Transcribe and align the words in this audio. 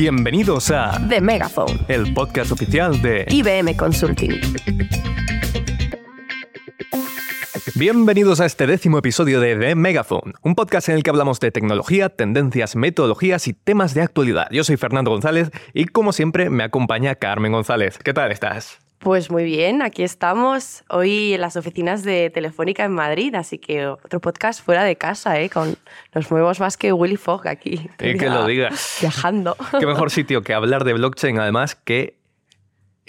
Bienvenidos 0.00 0.70
a 0.70 0.98
The 1.10 1.20
Megaphone, 1.20 1.78
el 1.88 2.14
podcast 2.14 2.52
oficial 2.52 3.02
de 3.02 3.26
IBM 3.28 3.76
Consulting. 3.76 4.40
Bienvenidos 7.74 8.40
a 8.40 8.46
este 8.46 8.66
décimo 8.66 8.96
episodio 8.96 9.40
de 9.40 9.56
The 9.56 9.74
Megaphone, 9.74 10.32
un 10.40 10.54
podcast 10.54 10.88
en 10.88 10.94
el 10.94 11.02
que 11.02 11.10
hablamos 11.10 11.38
de 11.38 11.50
tecnología, 11.50 12.08
tendencias, 12.08 12.76
metodologías 12.76 13.46
y 13.46 13.52
temas 13.52 13.92
de 13.92 14.00
actualidad. 14.00 14.46
Yo 14.50 14.64
soy 14.64 14.78
Fernando 14.78 15.10
González 15.10 15.50
y 15.74 15.84
como 15.84 16.14
siempre 16.14 16.48
me 16.48 16.64
acompaña 16.64 17.16
Carmen 17.16 17.52
González. 17.52 17.98
¿Qué 17.98 18.14
tal 18.14 18.32
estás? 18.32 18.78
Pues 19.00 19.30
muy 19.30 19.44
bien, 19.44 19.80
aquí 19.80 20.02
estamos 20.02 20.84
hoy 20.90 21.32
en 21.32 21.40
las 21.40 21.56
oficinas 21.56 22.02
de 22.02 22.28
Telefónica 22.28 22.84
en 22.84 22.92
Madrid, 22.92 23.34
así 23.34 23.56
que 23.56 23.86
otro 23.86 24.20
podcast 24.20 24.62
fuera 24.62 24.84
de 24.84 24.96
casa, 24.96 25.40
¿eh? 25.40 25.48
con 25.48 25.74
nos 26.14 26.30
movemos 26.30 26.60
más 26.60 26.76
que 26.76 26.92
Willy 26.92 27.16
Fogg 27.16 27.48
aquí. 27.48 27.88
Y 27.98 28.18
que 28.18 28.28
lo 28.28 28.44
digas. 28.46 28.98
Viajando. 29.00 29.56
Qué 29.78 29.86
mejor 29.86 30.10
sitio 30.10 30.42
que 30.42 30.52
hablar 30.52 30.84
de 30.84 30.92
blockchain, 30.92 31.38
además, 31.38 31.76
que 31.76 32.19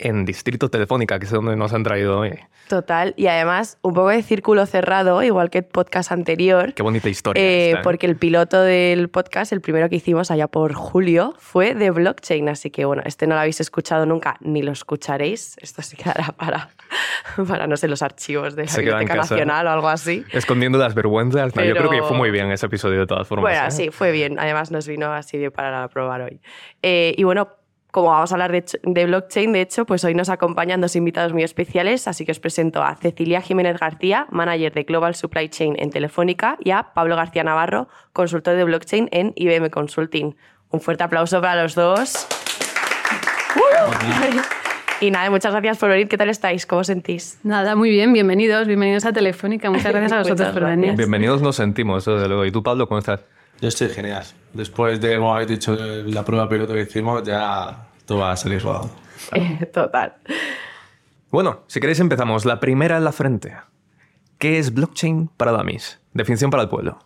en 0.02 0.26
Distrito 0.26 0.70
Telefónica, 0.70 1.20
que 1.20 1.26
es 1.26 1.32
donde 1.32 1.55
nos 1.55 1.73
han 1.73 1.84
traído 1.84 2.20
hoy. 2.20 2.38
Total, 2.68 3.14
y 3.18 3.28
además 3.28 3.78
un 3.82 3.94
poco 3.94 4.10
de 4.10 4.24
círculo 4.24 4.66
cerrado, 4.66 5.22
igual 5.24 5.50
que 5.50 5.60
el 5.60 5.66
podcast 5.66 6.12
anterior. 6.12 6.74
Qué 6.74 6.84
bonita 6.84 7.10
historia. 7.10 7.44
eh, 7.44 7.70
esta, 7.70 7.80
¿eh? 7.80 7.84
porque 7.84 8.05
el 8.05 8.16
piloto 8.16 8.62
del 8.62 9.10
podcast, 9.10 9.52
el 9.52 9.60
primero 9.62 9.90
que 9.90 9.98
hicimos 9.98 10.32
allá 10.32 10.48
por 10.48 10.74
julio, 10.74 11.34
fue 11.38 11.76
de 11.76 11.91
blockchain. 11.91 12.48
Así 12.48 12.70
que 12.70 12.86
bueno, 12.86 13.02
este 13.05 13.27
no 13.27 13.36
lo 13.36 13.41
habéis 13.41 13.60
escuchado 13.60 14.05
nunca, 14.05 14.38
ni 14.40 14.62
lo 14.62 14.72
escucharéis. 14.72 15.58
Esto 15.60 15.82
se 15.82 15.98
quedará 15.98 16.32
para, 16.38 16.70
para 17.48 17.68
no 17.68 17.76
sé, 17.76 17.88
los 17.90 18.02
archivos 18.02 18.55
de 18.55 18.66
la 18.66 18.76
Biblioteca. 18.76 19.16
Nacional 19.16 19.68
o 19.68 19.72
algo 19.72 19.90
así. 19.90 20.24
Escondiendo 20.32 20.77
las 20.77 20.96
vergüenzas. 20.96 21.55
No, 21.55 21.63
Yo 21.63 21.76
creo 21.76 21.90
que 21.90 22.02
fue 22.04 22.16
muy 22.16 22.32
bien 22.32 22.52
ese 22.52 22.68
episodio 22.68 23.02
de 23.02 23.08
todas 23.08 23.27
formas. 23.27 23.44
Bueno, 23.52 23.68
¿eh? 23.68 23.72
sí, 23.72 23.90
fue 23.91 24.12
bien. 24.12 24.40
Además 24.40 24.72
nos 24.72 24.88
vino 24.88 25.12
así 25.12 25.38
bien 25.38 25.52
para 25.52 25.88
probar 25.90 26.21
hoy. 26.21 26.40
Y 26.82 27.24
bueno, 27.24 27.49
como 27.91 28.07
vamos 28.09 28.31
a 28.31 28.35
hablar 28.35 28.51
de, 28.51 28.63
ch- 28.65 28.79
de 28.84 29.05
blockchain, 29.05 29.51
de 29.53 29.61
hecho, 29.61 29.85
pues 29.85 30.03
hoy 30.05 30.15
nos 30.15 30.29
acompañan 30.29 30.79
dos 30.81 30.95
invitados 30.95 31.34
muy 31.34 31.43
especiales, 31.43 32.07
así 32.07 32.25
que 32.25 32.31
os 32.31 32.39
presento 32.39 32.81
a 32.81 32.95
Cecilia 32.95 33.41
Jiménez 33.41 33.77
García, 33.79 34.27
manager 34.31 34.73
de 34.73 34.84
Global 34.84 35.13
Supply 35.13 35.49
Chain 35.49 35.75
en 35.77 35.89
Telefónica, 35.89 36.57
y 36.63 36.71
a 36.71 36.93
Pablo 36.93 37.15
García 37.15 37.43
Navarro, 37.43 37.89
consultor 38.13 38.55
de 38.55 38.63
blockchain 38.63 39.09
en 39.12 39.34
IBM 39.35 39.69
Consulting. 39.69 40.35
Un 40.69 40.79
fuerte 40.79 41.03
aplauso 41.03 41.41
para 41.41 41.62
los 41.63 41.75
dos. 41.75 42.27
Y 45.01 45.09
nada, 45.09 45.29
muchas 45.31 45.51
gracias 45.51 45.79
por 45.79 45.89
venir. 45.89 46.07
¿Qué 46.07 46.17
tal 46.17 46.29
estáis? 46.29 46.65
¿Cómo 46.67 46.81
os 46.81 46.87
sentís? 46.87 47.39
Nada, 47.43 47.75
muy 47.75 47.89
bien, 47.89 48.13
bienvenidos, 48.13 48.67
bienvenidos 48.67 49.03
a 49.05 49.12
Telefónica. 49.12 49.69
Muchas 49.71 49.85
gracias 49.91 50.12
a 50.12 50.19
vosotros 50.19 50.49
por 50.49 50.63
venir. 50.65 50.95
Bienvenidos 50.95 51.41
nos 51.41 51.55
sentimos, 51.55 52.05
desde 52.05 52.27
luego. 52.27 52.45
¿Y 52.45 52.51
tú, 52.51 52.62
Pablo, 52.62 52.87
cómo 52.87 52.99
estás? 52.99 53.21
Yo 53.62 53.67
estoy 53.67 53.90
genial. 53.90 54.23
Después 54.54 54.99
de, 54.99 55.17
como 55.17 55.34
habéis 55.34 55.49
dicho, 55.49 55.76
la 55.76 56.26
prueba 56.26 56.49
piloto 56.49 56.73
que 56.73 56.81
hicimos, 56.81 57.23
ya 57.23 57.90
todo 58.05 58.20
va 58.20 58.31
a 58.31 58.35
salir 58.35 58.62
rodado. 58.62 58.90
Eh, 59.34 59.68
Total. 59.71 60.15
Bueno, 61.29 61.62
si 61.68 61.79
queréis 61.79 61.99
empezamos. 61.99 62.43
La 62.45 62.59
primera 62.59 62.98
en 62.98 63.03
la 63.03 63.12
frente. 63.12 63.55
¿Qué 64.40 64.57
es 64.57 64.73
blockchain 64.73 65.29
para 65.38 65.51
dummies? 65.51 66.00
Definición 66.13 66.50
para 66.50 66.63
el 66.63 66.69
pueblo. 66.69 66.97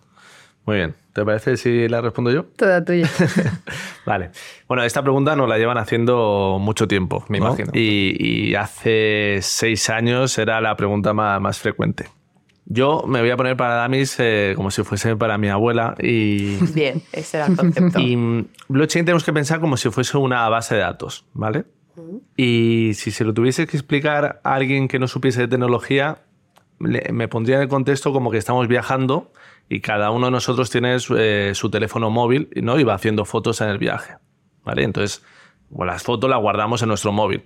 Muy 0.65 0.77
bien. 0.77 0.95
¿Te 1.13 1.23
parece 1.23 1.57
si 1.57 1.87
la 1.89 2.01
respondo 2.01 2.31
yo? 2.31 2.45
Toda 2.55 2.83
tuya. 2.83 3.07
Vale. 4.05 4.31
Bueno, 4.67 4.83
esta 4.83 5.01
pregunta 5.03 5.35
nos 5.35 5.47
la 5.49 5.57
llevan 5.57 5.77
haciendo 5.77 6.57
mucho 6.59 6.87
tiempo. 6.87 7.25
Me 7.27 7.39
¿no? 7.39 7.47
imagino. 7.47 7.71
Y, 7.73 8.15
y 8.17 8.55
hace 8.55 9.39
seis 9.41 9.89
años 9.89 10.37
era 10.37 10.61
la 10.61 10.75
pregunta 10.75 11.13
más, 11.13 11.39
más 11.41 11.59
frecuente. 11.59 12.07
Yo 12.67 13.03
me 13.07 13.19
voy 13.21 13.29
a 13.29 13.37
poner 13.37 13.55
para 13.55 13.75
Damis 13.75 14.15
eh, 14.19 14.53
como 14.55 14.71
si 14.71 14.83
fuese 14.83 15.15
para 15.15 15.37
mi 15.37 15.49
abuela 15.49 15.95
y, 16.01 16.55
Bien, 16.73 17.01
ese 17.11 17.37
era 17.37 17.45
el 17.47 17.55
concepto. 17.55 17.99
y 17.99 18.47
blockchain 18.67 19.05
tenemos 19.05 19.23
que 19.23 19.31
pensar 19.33 19.59
como 19.59 19.77
si 19.77 19.89
fuese 19.91 20.17
una 20.17 20.47
base 20.49 20.73
de 20.75 20.81
datos, 20.81 21.25
¿vale? 21.33 21.65
Y 22.35 22.91
si 22.95 23.11
se 23.11 23.23
lo 23.23 23.33
tuviese 23.33 23.67
que 23.67 23.77
explicar 23.77 24.41
a 24.43 24.53
alguien 24.55 24.87
que 24.87 24.99
no 24.99 25.07
supiese 25.07 25.41
de 25.41 25.47
tecnología, 25.47 26.17
le- 26.79 27.11
me 27.13 27.27
pondría 27.27 27.57
en 27.57 27.61
el 27.63 27.67
contexto 27.69 28.11
como 28.11 28.31
que 28.31 28.37
estamos 28.37 28.67
viajando 28.67 29.31
y 29.69 29.79
cada 29.79 30.11
uno 30.11 30.25
de 30.25 30.31
nosotros 30.31 30.69
tiene 30.69 30.99
su, 30.99 31.15
eh, 31.17 31.51
su 31.53 31.69
teléfono 31.69 32.09
móvil 32.09 32.49
¿no? 32.61 32.79
y 32.79 32.83
va 32.83 32.95
haciendo 32.95 33.25
fotos 33.25 33.61
en 33.61 33.69
el 33.69 33.77
viaje. 33.77 34.15
¿vale? 34.65 34.83
Entonces, 34.83 35.23
bueno, 35.69 35.93
las 35.93 36.03
fotos 36.03 36.29
las 36.29 36.41
guardamos 36.41 36.81
en 36.81 36.89
nuestro 36.89 37.11
móvil. 37.11 37.43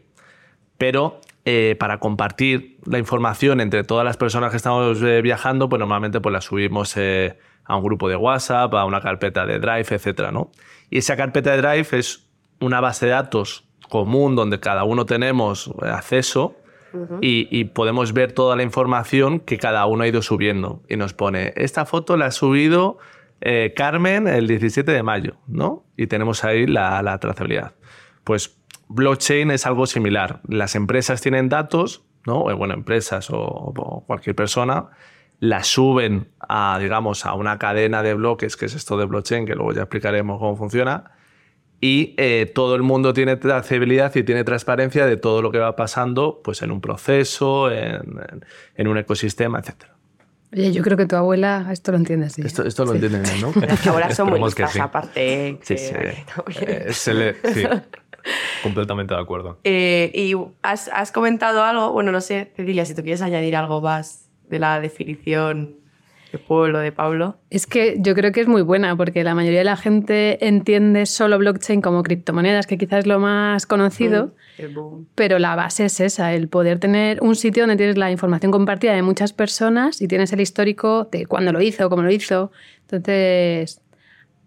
Pero 0.78 1.20
eh, 1.52 1.76
para 1.80 1.98
compartir 1.98 2.78
la 2.86 3.00
información 3.00 3.60
entre 3.60 3.84
todas 3.84 4.06
las 4.06 4.18
personas 4.18 4.52
que 4.52 4.58
estamos 4.58 5.02
eh, 5.02 5.20
viajando, 5.24 5.68
pues 5.68 5.80
normalmente 5.80 6.22
pues 6.22 6.32
la 6.32 6.42
subimos 6.42 6.96
eh, 6.96 7.40
a 7.64 7.76
un 7.76 7.84
grupo 7.84 8.08
de 8.08 8.16
WhatsApp, 8.16 8.72
a 8.76 8.86
una 8.86 9.02
carpeta 9.02 9.48
de 9.48 9.58
Drive, 9.58 9.88
etc. 9.90 10.30
¿no? 10.32 10.52
Y 10.92 11.00
esa 11.00 11.18
carpeta 11.18 11.50
de 11.50 11.58
Drive 11.58 11.88
es 11.98 12.30
una 12.60 12.82
base 12.82 13.08
de 13.08 13.14
datos 13.14 13.68
común 13.90 14.36
donde 14.36 14.60
cada 14.60 14.84
uno 14.84 15.08
tenemos 15.08 15.74
acceso 15.82 16.56
y, 17.20 17.48
y 17.50 17.64
podemos 17.64 18.14
ver 18.14 18.32
toda 18.32 18.56
la 18.56 18.62
información 18.62 19.40
que 19.40 19.58
cada 19.58 19.84
uno 19.88 20.04
ha 20.04 20.08
ido 20.08 20.22
subiendo. 20.22 20.84
Y 20.88 20.98
nos 20.98 21.16
pone, 21.16 21.54
esta 21.56 21.88
foto 21.88 22.16
la 22.16 22.28
ha 22.28 22.32
subido 22.32 23.00
Carmen 23.76 24.28
el 24.28 24.46
17 24.46 24.92
de 24.92 25.02
mayo, 25.02 25.38
¿no? 25.48 25.84
Y 25.98 26.06
tenemos 26.06 26.44
ahí 26.44 26.68
la, 26.68 27.02
la 27.02 27.18
trazabilidad. 27.18 27.74
Pues 28.24 28.59
blockchain 28.88 29.52
es 29.52 29.66
algo 29.66 29.86
similar. 29.86 30.42
Las 30.48 30.76
empresas 30.76 31.22
tienen 31.22 31.50
datos, 31.50 32.04
¿no? 32.26 32.50
Eh, 32.50 32.54
Bueno, 32.54 32.74
empresas 32.74 33.30
o, 33.30 33.38
o 33.40 34.04
cualquier 34.06 34.36
persona 34.36 34.88
las 35.42 35.68
suben 35.68 36.28
a, 36.40 36.78
digamos, 36.82 37.26
a 37.26 37.34
una 37.34 37.58
cadena 37.58 38.04
de 38.04 38.14
bloques, 38.14 38.58
que 38.58 38.66
es 38.66 38.76
esto 38.76 38.98
de 38.98 39.06
blockchain, 39.06 39.46
que 39.46 39.56
luego 39.56 39.72
ya 39.74 39.82
explicaremos 39.84 40.38
cómo 40.38 40.58
funciona. 40.58 41.12
Y 41.80 42.14
eh, 42.18 42.52
todo 42.54 42.76
el 42.76 42.82
mundo 42.84 43.14
tiene 43.14 43.38
trazabilidad 43.38 44.14
y 44.18 44.24
tiene 44.24 44.44
transparencia 44.44 45.06
de 45.06 45.16
todo 45.16 45.42
lo 45.42 45.50
que 45.50 45.60
va 45.60 45.78
pasando 45.78 46.42
pues, 46.44 46.62
en 46.62 46.72
un 46.72 46.82
proceso, 46.82 47.72
en, 47.72 47.96
en- 47.96 48.46
en 48.76 48.88
un 48.90 48.98
ecosistema, 48.98 49.60
etc. 49.60 49.76
Oye, 50.52 50.74
yo 50.74 50.84
creo 50.84 50.98
que 50.98 51.06
tu 51.06 51.16
abuela 51.16 51.68
esto 51.72 51.92
lo 51.94 51.98
entiende, 52.00 52.30
sí. 52.30 52.42
Esto, 52.44 52.66
esto 52.66 52.84
lo 52.84 52.96
entienden 52.96 53.24
bien, 53.24 53.40
¿no? 53.40 53.54
Las 53.66 53.88
abuelas 53.88 54.18
son 54.18 54.30
muy 54.32 54.42
listas, 54.44 54.74
sí. 54.74 54.80
aparte. 54.82 55.58
Sí, 55.62 55.76
que- 55.76 55.78
sí. 55.78 55.94
también. 56.36 56.70
Eh, 56.90 56.94
se 56.94 57.14
le- 57.14 57.36
sí, 57.54 57.64
completamente 58.64 59.14
de 59.14 59.20
acuerdo. 59.20 59.60
Eh, 59.64 60.12
y 60.14 60.36
has, 60.62 60.90
has 60.94 61.12
comentado 61.12 61.64
algo, 61.64 61.92
bueno, 61.92 62.12
no 62.12 62.22
sé, 62.22 62.52
Cecilia, 62.56 62.86
si 62.86 62.96
tú 62.96 63.02
quieres 63.02 63.22
añadir 63.22 63.56
algo 63.56 63.82
más 63.82 64.30
de 64.50 64.60
la 64.60 64.80
definición 64.80 65.80
de 66.32 66.38
pueblo 66.38 66.80
de 66.80 66.92
Pablo. 66.92 67.38
Es 67.50 67.66
que 67.66 67.96
yo 68.00 68.14
creo 68.14 68.32
que 68.32 68.42
es 68.42 68.48
muy 68.48 68.62
buena 68.62 68.96
porque 68.96 69.24
la 69.24 69.34
mayoría 69.34 69.60
de 69.60 69.66
la 69.66 69.78
gente 69.78 70.46
entiende 70.46 71.06
solo 71.06 71.38
blockchain 71.40 71.82
como 71.82 72.04
criptomonedas, 72.04 72.68
que 72.68 72.78
quizás 72.78 73.00
es 73.00 73.08
lo 73.08 73.20
más 73.20 73.66
conocido, 73.66 74.36
pero 75.16 75.40
la 75.40 75.56
base 75.56 75.86
es 75.86 76.00
esa, 76.00 76.34
el 76.34 76.48
poder 76.48 76.80
tener 76.80 77.22
un 77.22 77.36
sitio 77.36 77.64
donde 77.64 77.78
tienes 77.78 77.98
la 77.98 78.12
información 78.12 78.52
compartida 78.52 78.94
de 78.94 79.02
muchas 79.02 79.34
personas 79.34 80.02
y 80.02 80.08
tienes 80.08 80.32
el 80.32 80.42
histórico 80.42 81.06
de 81.12 81.26
cuándo 81.26 81.52
lo 81.52 81.62
hizo, 81.62 81.90
cómo 81.90 82.04
lo 82.04 82.12
hizo. 82.12 82.52
Entonces, 82.82 83.82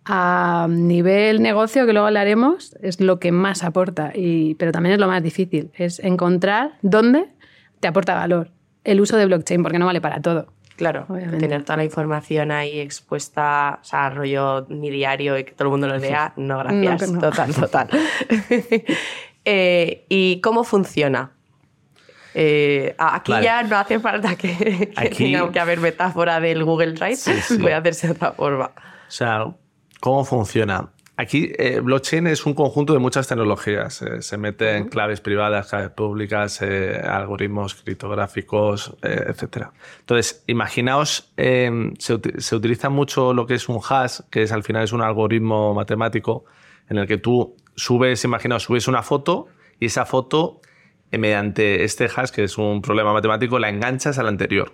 a 0.05 0.67
nivel 0.69 1.43
negocio, 1.43 1.87
que 1.87 1.93
luego 1.93 2.07
hablaremos, 2.09 2.75
es 2.83 3.01
lo 3.01 3.19
que 3.21 3.31
más 3.33 3.63
aporta, 3.63 4.13
y, 4.15 4.55
pero 4.57 4.73
también 4.73 4.95
es 4.95 4.99
lo 5.01 5.07
más 5.07 5.23
difícil, 5.23 5.71
es 5.77 5.99
encontrar 6.01 6.73
dónde 6.83 7.27
te 7.81 7.89
aporta 7.89 8.15
valor 8.15 8.51
el 8.85 9.01
uso 9.01 9.17
de 9.17 9.27
blockchain, 9.27 9.63
porque 9.63 9.79
no 9.79 9.87
vale 9.87 10.01
para 10.01 10.21
todo. 10.21 10.53
Claro, 10.77 11.05
Obviamente. 11.09 11.39
tener 11.39 11.63
toda 11.65 11.77
la 11.77 11.85
información 11.85 12.51
ahí 12.51 12.81
expuesta, 12.81 13.79
o 13.81 13.85
sea, 13.85 14.11
rollo 14.11 14.67
mi 14.71 14.91
diario 14.91 15.39
y 15.39 15.45
que 15.45 15.53
todo 15.53 15.69
el 15.69 15.71
mundo 15.71 15.87
lo 15.87 15.99
lea, 15.99 16.33
no, 16.37 16.59
gracias. 16.59 17.09
No, 17.13 17.15
no. 17.15 17.21
Total, 17.21 17.55
total. 17.55 17.89
Eh, 19.45 20.05
¿Y 20.09 20.41
cómo 20.41 20.63
funciona? 20.63 21.33
Eh, 22.35 22.95
aquí 22.97 23.33
Vale. 23.33 23.45
ya 23.45 23.63
no 23.65 23.77
hace 23.77 23.99
falta 23.99 24.37
que, 24.37 24.57
que 24.57 24.93
Aquí- 24.97 25.33
tenga 25.33 25.51
que 25.51 25.59
haber 25.61 25.81
metáfora 25.81 26.39
del 26.41 26.65
Google 26.65 26.93
Drive, 26.93 27.17
sí. 27.17 27.59
puede 27.59 27.75
hacerse 27.75 28.07
de 28.07 28.13
otra 28.13 28.33
forma. 28.33 28.67
O 28.77 29.11
sea, 29.11 29.47
¿cómo 30.03 30.25
funciona? 30.25 30.91
Aquí, 31.17 31.53
eh, 31.57 31.79
blockchain 31.81 32.27
es 32.27 32.45
un 32.47 32.55
conjunto 32.55 32.93
de 32.95 32.99
muchas 32.99 33.29
tecnologías. 33.29 34.03
eh, 34.03 34.21
se 34.23 34.37
mete 34.39 34.77
en 34.77 34.89
claves 34.89 35.21
privadas, 35.21 35.69
claves 35.69 35.91
públicas, 35.91 36.61
eh, 36.63 37.01
algoritmos 37.05 37.75
criptográficos, 37.77 38.97
eh, 39.03 39.27
etc. 39.29 39.69
Entonces, 40.01 40.43
imaginaos, 40.49 41.33
eh, 41.37 41.71
se, 41.99 42.15
uti- 42.15 42.41
se 42.41 42.57
utiliza 42.57 42.89
mucho 42.89 43.33
lo 43.35 43.47
que 43.47 43.55
es 43.55 43.69
un 43.69 43.79
hash, 43.89 44.21
que 44.31 44.43
es 44.43 44.51
al 44.53 44.65
final 44.65 44.83
es 44.85 44.93
un 44.93 45.03
algoritmo 45.03 45.75
matemático 45.75 46.45
en 46.89 46.99
el 46.99 47.07
que 47.07 47.19
tú 47.19 47.57
subes, 47.77 48.25
imaginaos, 48.25 48.65
subes 48.65 48.89
una 48.89 49.03
foto 49.03 49.47
y 49.79 49.87
esa 49.87 50.05
foto, 50.07 50.61
mediante 51.13 51.85
este 51.85 52.07
hash, 52.15 52.31
que 52.31 52.45
es 52.45 52.57
un 52.59 52.81
problema 52.81 53.13
matemático, 53.13 53.59
la 53.59 53.69
enganchas 53.69 54.19
a 54.19 54.23
la 54.23 54.31
anterior. 54.31 54.73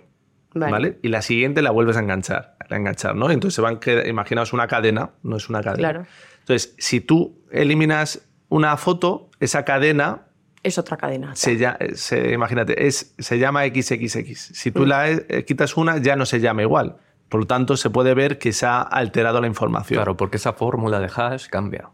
Vale. 0.55 0.71
Vale. 0.71 0.99
Y 1.03 1.09
la 1.09 1.21
siguiente 1.21 1.61
la 1.61 1.71
vuelves 1.71 1.97
a 1.97 1.99
enganchar, 1.99 2.55
a 2.75 2.79
enganchar, 2.79 3.15
¿no? 3.15 3.29
Entonces 3.31 3.55
se 3.55 3.61
van 3.61 3.77
que 3.79 4.07
imaginaos 4.07 4.53
una 4.53 4.67
cadena, 4.67 5.11
no 5.23 5.37
es 5.37 5.49
una 5.49 5.61
cadena. 5.61 5.77
Claro. 5.89 6.05
Entonces, 6.39 6.75
si 6.77 7.01
tú 7.01 7.39
eliminas 7.51 8.27
una 8.49 8.75
foto, 8.77 9.29
esa 9.39 9.63
cadena 9.65 10.27
Es 10.63 10.77
otra 10.77 10.97
cadena. 10.97 11.35
se, 11.35 11.57
ya- 11.57 11.77
se- 11.93 12.31
imagínate, 12.33 12.87
es, 12.87 13.13
se 13.17 13.37
llama 13.39 13.63
XXX. 13.65 14.39
Si 14.53 14.71
tú 14.71 14.85
la 14.85 15.09
eh, 15.09 15.45
quitas 15.45 15.77
una, 15.77 15.97
ya 15.99 16.15
no 16.15 16.25
se 16.25 16.39
llama 16.39 16.61
igual. 16.63 16.97
Por 17.29 17.41
lo 17.41 17.45
tanto, 17.47 17.77
se 17.77 17.89
puede 17.91 18.15
ver 18.15 18.39
que 18.39 18.51
se 18.53 18.65
ha 18.65 18.81
alterado 18.81 19.39
la 19.41 19.47
información. 19.47 19.97
Claro, 19.99 20.17
porque 20.17 20.37
esa 20.37 20.53
fórmula 20.53 20.99
de 20.99 21.09
hash 21.15 21.47
cambia. 21.47 21.89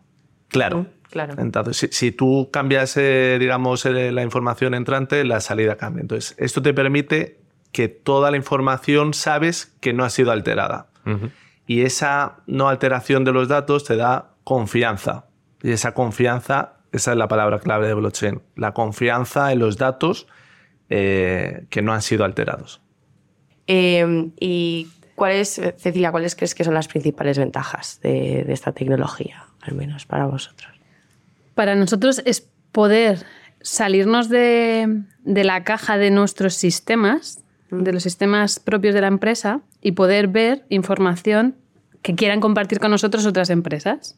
Claro. 0.48 0.88
Claro. 1.12 1.36
Entonces, 1.38 1.77
si, 1.77 1.88
si 1.92 2.12
tú 2.12 2.50
cambias, 2.51 2.95
eh, 2.98 3.38
digamos, 3.39 3.86
eh, 3.86 4.12
la 4.12 4.24
información 4.24 4.74
entrante, 4.74 5.24
la 5.25 5.39
salida 5.42 5.75
cambia. 5.75 6.01
Entonces, 6.01 6.36
esto 6.38 6.62
te 6.62 6.74
permite 6.74 7.39
que 7.75 7.89
toda 7.89 8.31
la 8.31 8.38
información 8.38 9.13
sabes 9.13 9.75
que 9.81 9.92
no 9.92 10.06
ha 10.06 10.10
sido 10.10 10.31
alterada. 10.31 10.88
Y 11.68 11.81
esa 11.81 12.38
no 12.48 12.69
alteración 12.69 13.25
de 13.25 13.33
los 13.33 13.50
datos 13.50 13.83
te 13.83 13.98
da 13.98 14.30
confianza. 14.45 15.25
Y 15.62 15.72
esa 15.72 15.94
confianza, 15.94 16.75
esa 16.94 17.12
es 17.12 17.18
la 17.18 17.27
palabra 17.27 17.60
clave 17.60 17.88
de 17.88 17.94
blockchain, 17.94 18.42
la 18.56 18.74
confianza 18.74 19.51
en 19.51 19.60
los 19.60 19.75
datos 19.75 20.25
eh, 20.89 21.66
que 21.69 21.81
no 21.81 21.92
han 21.92 22.01
sido 22.01 22.24
alterados. 22.24 22.80
Eh, 23.68 24.31
¿Y 24.39 24.88
cuáles, 25.16 25.56
Cecilia, 25.77 26.12
cuáles 26.12 26.38
crees 26.38 26.56
que 26.56 26.63
son 26.63 26.75
las 26.75 26.88
principales 26.88 27.38
ventajas 27.38 28.00
de, 28.01 28.45
de 28.45 28.54
esta 28.54 28.72
tecnología, 28.72 29.48
al 29.60 29.75
menos 29.75 30.06
para 30.06 30.27
vosotros? 30.27 30.72
Para 31.56 31.75
nosotros 31.75 32.22
es 32.24 32.48
poder 32.72 33.25
salirnos 33.62 34.30
de, 34.30 35.04
de 35.25 35.44
la 35.44 35.66
caja 35.66 35.98
de 35.98 36.10
nuestros 36.10 36.54
sistemas, 36.54 37.42
de 37.71 37.94
los 37.94 38.03
sistemas 38.03 38.59
propios 38.59 38.94
de 38.94 39.01
la 39.01 39.07
empresa, 39.07 39.62
y 39.81 39.94
poder 39.94 40.27
ver 40.27 40.65
información 40.69 41.56
que 42.01 42.15
quieran 42.15 42.39
compartir 42.39 42.79
con 42.79 42.91
nosotros 42.91 43.25
otras 43.25 43.50
empresas. 43.50 44.17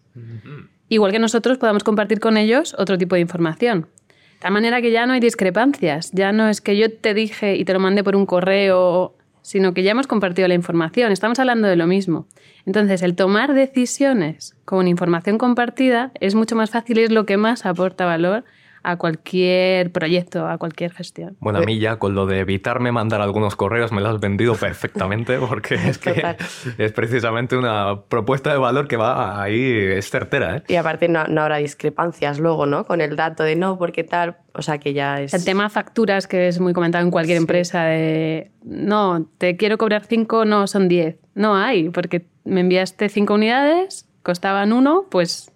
Igual 0.90 1.12
que 1.12 1.20
nosotros 1.20 1.58
podamos 1.58 1.84
compartir 1.84 2.20
con 2.20 2.38
ellos 2.38 2.76
otro 2.78 2.98
tipo 2.98 3.16
de 3.16 3.22
información. 3.22 3.88
De 4.12 4.42
tal 4.42 4.52
manera 4.52 4.82
que 4.82 4.92
ya 4.92 5.06
no 5.06 5.14
hay 5.14 5.20
discrepancias, 5.20 6.12
ya 6.12 6.32
no 6.32 6.48
es 6.48 6.62
que 6.62 6.78
yo 6.78 6.94
te 6.94 7.14
dije 7.14 7.56
y 7.56 7.66
te 7.66 7.74
lo 7.74 7.80
mandé 7.80 8.04
por 8.04 8.16
un 8.16 8.26
correo, 8.26 9.16
sino 9.42 9.74
que 9.74 9.82
ya 9.84 9.92
hemos 9.92 10.08
compartido 10.08 10.48
la 10.50 10.54
información, 10.54 11.12
estamos 11.12 11.40
hablando 11.40 11.70
de 11.70 11.78
lo 11.78 11.88
mismo. 11.88 12.28
Entonces, 12.66 13.02
el 13.02 13.16
tomar 13.16 13.54
decisiones 13.54 14.56
con 14.66 14.90
información 14.90 15.38
compartida 15.38 16.12
es 16.20 16.36
mucho 16.36 16.56
más 16.58 16.70
fácil 16.70 17.00
y 17.00 17.04
es 17.04 17.12
lo 17.12 17.26
que 17.26 17.38
más 17.38 17.66
aporta 17.66 18.06
valor 18.06 18.44
a 18.84 18.96
cualquier 18.98 19.92
proyecto, 19.92 20.48
a 20.48 20.58
cualquier 20.58 20.92
gestión. 20.94 21.36
Bueno, 21.40 21.60
a 21.60 21.62
mí 21.64 21.80
ya 21.80 21.98
con 21.98 22.16
lo 22.16 22.26
de 22.26 22.40
evitarme 22.40 22.92
mandar 22.92 23.22
algunos 23.22 23.56
correos 23.56 23.92
me 23.92 24.02
lo 24.02 24.10
has 24.10 24.20
vendido 24.20 24.56
perfectamente 24.56 25.38
porque 25.50 25.76
es 25.76 25.98
que 25.98 26.14
Total. 26.14 26.38
es 26.78 26.92
precisamente 26.94 27.58
una 27.58 28.02
propuesta 28.08 28.52
de 28.52 28.58
valor 28.58 28.88
que 28.88 28.98
va 28.98 29.42
ahí, 29.42 29.72
es 29.72 30.10
certera. 30.10 30.58
¿eh? 30.58 30.64
Y 30.68 30.76
aparte 30.76 31.08
no, 31.10 31.26
no 31.26 31.42
habrá 31.42 31.58
discrepancias 31.58 32.40
luego, 32.40 32.66
¿no? 32.66 32.86
Con 32.86 33.02
el 33.02 33.16
dato 33.16 33.44
de 33.44 33.56
no, 33.56 33.78
porque 33.78 34.04
tal, 34.04 34.38
o 34.54 34.62
sea 34.62 34.78
que 34.78 34.94
ya 34.94 35.22
es... 35.22 35.34
El 35.34 35.44
tema 35.46 35.70
facturas, 35.70 36.28
que 36.28 36.48
es 36.48 36.60
muy 36.60 36.74
comentado 36.74 37.04
en 37.04 37.12
cualquier 37.12 37.38
Sí. 37.38 37.44
empresa, 37.44 37.84
de 37.84 38.52
no, 38.64 39.28
te 39.38 39.58
quiero 39.58 39.78
cobrar 39.78 40.06
cinco, 40.06 40.46
no, 40.46 40.68
son 40.68 40.88
10. 40.88 41.18
No 41.36 41.56
hay, 41.56 41.90
porque 41.90 42.26
me 42.46 42.62
enviaste 42.62 43.10
cinco 43.10 43.36
unidades, 43.36 44.08
costaban 44.24 44.74
uno, 44.74 45.06
pues 45.10 45.52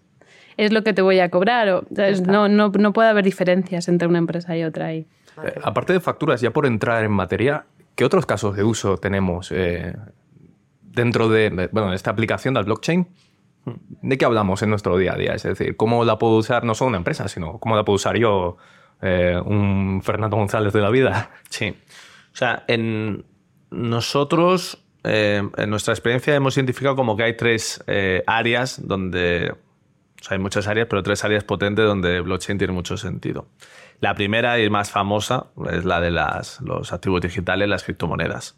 es 0.57 0.71
lo 0.71 0.83
que 0.83 0.93
te 0.93 1.01
voy 1.01 1.19
a 1.19 1.29
cobrar. 1.29 1.69
O, 1.69 1.85
no, 2.25 2.47
no, 2.47 2.69
no 2.69 2.93
puede 2.93 3.09
haber 3.09 3.23
diferencias 3.25 3.87
entre 3.87 4.07
una 4.07 4.17
empresa 4.19 4.55
y 4.57 4.63
otra 4.63 4.87
ahí. 4.87 5.05
Eh, 5.43 5.53
aparte 5.63 5.93
de 5.93 5.99
facturas, 5.99 6.41
ya 6.41 6.51
por 6.51 6.65
entrar 6.65 7.03
en 7.03 7.11
materia, 7.11 7.65
¿qué 7.95 8.05
otros 8.05 8.25
casos 8.25 8.55
de 8.55 8.63
uso 8.63 8.97
tenemos 8.97 9.51
eh, 9.51 9.95
dentro 10.81 11.29
de, 11.29 11.49
de- 11.49 11.67
bueno, 11.71 11.89
de 11.89 11.95
esta 11.95 12.11
aplicación 12.11 12.53
del 12.53 12.65
blockchain? 12.65 13.07
¿De 13.63 14.17
qué 14.17 14.25
hablamos 14.25 14.61
en 14.63 14.69
nuestro 14.71 14.97
día 14.97 15.13
a 15.13 15.17
día? 15.17 15.33
Es 15.33 15.43
decir, 15.43 15.77
¿cómo 15.77 16.03
la 16.03 16.17
puedo 16.17 16.35
usar 16.37 16.63
no 16.63 16.73
solo 16.73 16.89
una 16.89 16.97
empresa, 16.97 17.27
sino 17.27 17.59
cómo 17.59 17.75
la 17.75 17.85
puedo 17.85 17.95
usar 17.95 18.17
yo, 18.17 18.57
eh, 19.03 19.39
un 19.45 20.01
Fernando 20.03 20.35
González 20.37 20.73
de 20.73 20.81
la 20.81 20.89
vida? 20.89 21.29
Sí. 21.49 21.75
O 22.33 22.35
sea, 22.35 22.63
en 22.67 23.23
nosotros, 23.69 24.83
eh, 25.03 25.41
en 25.57 25.69
nuestra 25.69 25.93
experiencia, 25.93 26.33
hemos 26.35 26.57
identificado 26.57 26.95
como 26.95 27.15
que 27.15 27.23
hay 27.23 27.37
tres 27.37 27.83
eh, 27.87 28.23
áreas 28.27 28.81
donde. 28.87 29.53
O 30.21 30.23
sea, 30.23 30.37
hay 30.37 30.41
muchas 30.41 30.67
áreas, 30.67 30.85
pero 30.87 31.01
tres 31.01 31.25
áreas 31.25 31.43
potentes 31.43 31.83
donde 31.83 32.21
blockchain 32.21 32.59
tiene 32.59 32.73
mucho 32.73 32.95
sentido. 32.95 33.47
La 34.01 34.15
primera 34.15 34.59
y 34.59 34.67
más 34.69 34.89
famosa 34.89 35.47
es 35.71 35.83
la 35.85 35.99
de 36.01 36.09
las, 36.09 36.59
los 36.61 36.91
activos 36.93 37.21
digitales, 37.21 37.67
las 37.69 37.83
criptomonedas. 37.83 38.57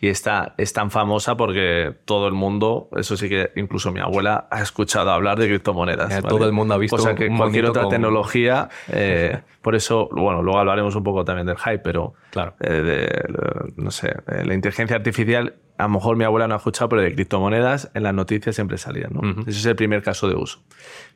Y 0.00 0.08
esta 0.08 0.54
es 0.56 0.72
tan 0.72 0.90
famosa 0.90 1.36
porque 1.36 1.94
todo 2.06 2.26
el 2.26 2.32
mundo, 2.34 2.88
eso 2.96 3.16
sí 3.18 3.28
que 3.28 3.50
incluso 3.56 3.92
mi 3.92 4.00
abuela 4.00 4.48
ha 4.50 4.62
escuchado 4.62 5.10
hablar 5.10 5.38
de 5.38 5.48
criptomonedas. 5.48 6.10
Eh, 6.18 6.22
todo 6.26 6.46
el 6.46 6.52
mundo 6.52 6.72
ha 6.74 6.78
visto 6.78 6.96
O 6.96 6.98
sea 7.00 7.14
que 7.14 7.26
un 7.28 7.36
cualquier 7.36 7.66
otra 7.66 7.82
con- 7.82 7.90
tecnología, 7.90 8.68
eh, 8.88 9.40
por 9.60 9.74
eso, 9.74 10.08
bueno, 10.10 10.42
luego 10.42 10.58
hablaremos 10.58 10.94
un 10.96 11.04
poco 11.04 11.22
también 11.24 11.46
del 11.46 11.58
hype, 11.58 11.80
pero 11.80 12.14
Claro. 12.30 12.54
eh, 12.60 12.70
de, 12.72 13.04
eh, 13.04 13.72
no 13.76 13.90
sé, 13.90 14.14
la 14.26 14.54
inteligencia 14.54 14.96
artificial, 14.96 15.54
a 15.82 15.88
lo 15.88 15.94
mejor 15.94 16.16
mi 16.16 16.24
abuela 16.24 16.48
no 16.48 16.54
ha 16.54 16.58
escuchado, 16.58 16.88
pero 16.88 17.02
de 17.02 17.14
criptomonedas 17.14 17.90
en 17.94 18.02
las 18.04 18.14
noticias 18.14 18.54
siempre 18.54 18.78
salían. 18.78 19.12
Ese 19.46 19.58
es 19.58 19.66
el 19.66 19.76
primer 19.76 20.02
caso 20.02 20.28
de 20.28 20.34
uso. 20.36 20.62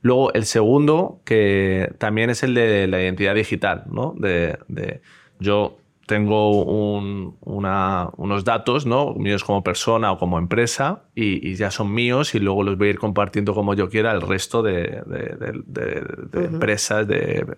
Luego, 0.02 0.32
el 0.34 0.44
segundo, 0.44 1.20
que 1.24 1.92
también 1.98 2.30
es 2.30 2.42
el 2.42 2.54
de 2.54 2.86
la 2.86 3.00
identidad 3.02 3.34
digital, 3.34 3.84
¿no? 3.90 4.14
De, 4.18 4.58
de- 4.68 5.00
yo 5.40 5.78
tengo 6.06 6.62
un- 6.62 7.36
una- 7.40 8.10
unos 8.16 8.44
datos, 8.44 8.86
¿no? 8.86 9.12
Míos 9.14 9.42
como 9.42 9.64
persona 9.64 10.12
o 10.12 10.18
como 10.18 10.38
empresa 10.38 11.02
y, 11.16 11.48
y 11.48 11.56
ya 11.56 11.70
son 11.72 11.92
míos 11.92 12.34
y 12.36 12.38
luego 12.38 12.62
los 12.62 12.78
voy 12.78 12.88
a 12.88 12.90
ir 12.90 12.98
compartiendo 12.98 13.54
como 13.54 13.74
yo 13.74 13.88
quiera 13.88 14.12
al 14.12 14.20
resto 14.22 14.62
de, 14.62 15.02
de- 15.04 15.36
de- 15.40 15.62
de- 15.66 16.00
de 16.40 16.44
empresas, 16.46 17.08
de 17.08 17.56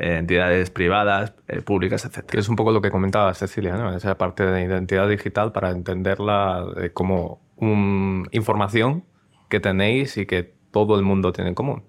eh, 0.00 0.16
entidades 0.18 0.70
privadas, 0.70 1.34
eh, 1.48 1.60
públicas, 1.60 2.04
etc. 2.04 2.24
Que 2.26 2.38
es 2.40 2.48
un 2.48 2.56
poco 2.56 2.72
lo 2.72 2.80
que 2.80 2.90
comentaba 2.90 3.32
Cecilia, 3.34 3.76
¿no? 3.76 3.94
Esa 3.94 4.16
parte 4.18 4.44
de 4.44 4.62
identidad 4.64 5.08
digital 5.08 5.52
para 5.52 5.70
entenderla 5.70 6.64
eh, 6.80 6.90
como 6.90 7.40
un- 7.56 8.26
información 8.32 9.04
que 9.48 9.60
tenéis 9.60 10.16
y 10.16 10.26
que 10.26 10.54
todo 10.70 10.96
el 10.96 11.02
mundo 11.02 11.32
tiene 11.32 11.50
en 11.50 11.54
común. 11.54 11.82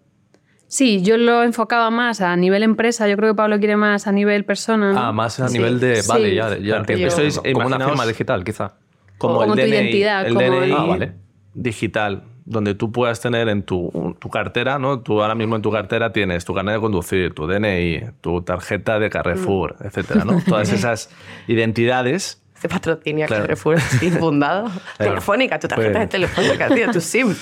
Sí, 0.67 1.01
yo 1.01 1.17
lo 1.17 1.43
enfocaba 1.43 1.89
más 1.91 2.21
a 2.21 2.35
nivel 2.37 2.63
empresa, 2.63 3.07
yo 3.07 3.17
creo 3.17 3.31
que 3.33 3.35
Pablo 3.35 3.59
quiere 3.59 3.75
más 3.75 4.07
a 4.07 4.11
nivel 4.13 4.45
persona. 4.45 4.93
¿no? 4.93 4.99
Ah, 4.99 5.11
más 5.11 5.39
a 5.41 5.49
Sí. 5.49 5.57
nivel 5.57 5.79
de... 5.81 6.01
Vale, 6.07 6.29
Sí. 6.29 6.35
ya, 6.35 6.49
ya 6.49 6.57
Claro, 6.63 6.79
entiendo. 6.81 7.07
esto 7.07 7.21
es- 7.21 7.39
como 7.53 7.67
una 7.67 7.79
firma 7.87 8.05
digital, 8.05 8.43
quizá. 8.45 8.75
Como 9.17 9.45
tu 9.53 9.59
identidad, 9.59 10.25
el 10.25 10.33
como 10.33 10.45
DNI 10.49 10.65
el- 10.65 10.73
Ah, 10.73 10.83
vale. 10.85 11.13
digital, 11.53 12.23
donde 12.45 12.73
tú 12.75 12.91
puedas 12.91 13.21
tener 13.21 13.47
en 13.49 13.63
tu, 13.63 14.15
tu 14.19 14.29
cartera, 14.29 14.79
¿no? 14.79 14.99
Tú 15.01 15.21
ahora 15.21 15.35
mismo 15.35 15.55
en 15.55 15.61
tu 15.61 15.71
cartera 15.71 16.11
tienes 16.11 16.43
tu 16.45 16.53
carnet 16.53 16.75
de 16.75 16.81
conducir, 16.81 17.33
tu 17.33 17.45
DNI, 17.47 18.01
tu 18.21 18.41
tarjeta 18.41 18.99
de 18.99 19.09
Carrefour, 19.09 19.75
Mm. 19.79 19.85
etcétera, 19.88 20.25
¿no? 20.25 20.41
Todas 20.47 20.71
esas 20.73 21.09
identidades 21.47 22.41
Patrocinio 22.69 23.27
Claro. 23.27 23.43
que 23.43 23.47
Carrefour 23.49 23.77
ha 24.01 24.05
infundado. 24.05 24.71
Telefónica, 24.97 25.59
tu 25.59 25.67
tarjeta 25.67 25.91
Pues- 25.91 25.99
de 26.01 26.07
telefónica, 26.07 26.67
tío, 26.69 26.91
tu 26.91 27.01
SIM. 27.01 27.33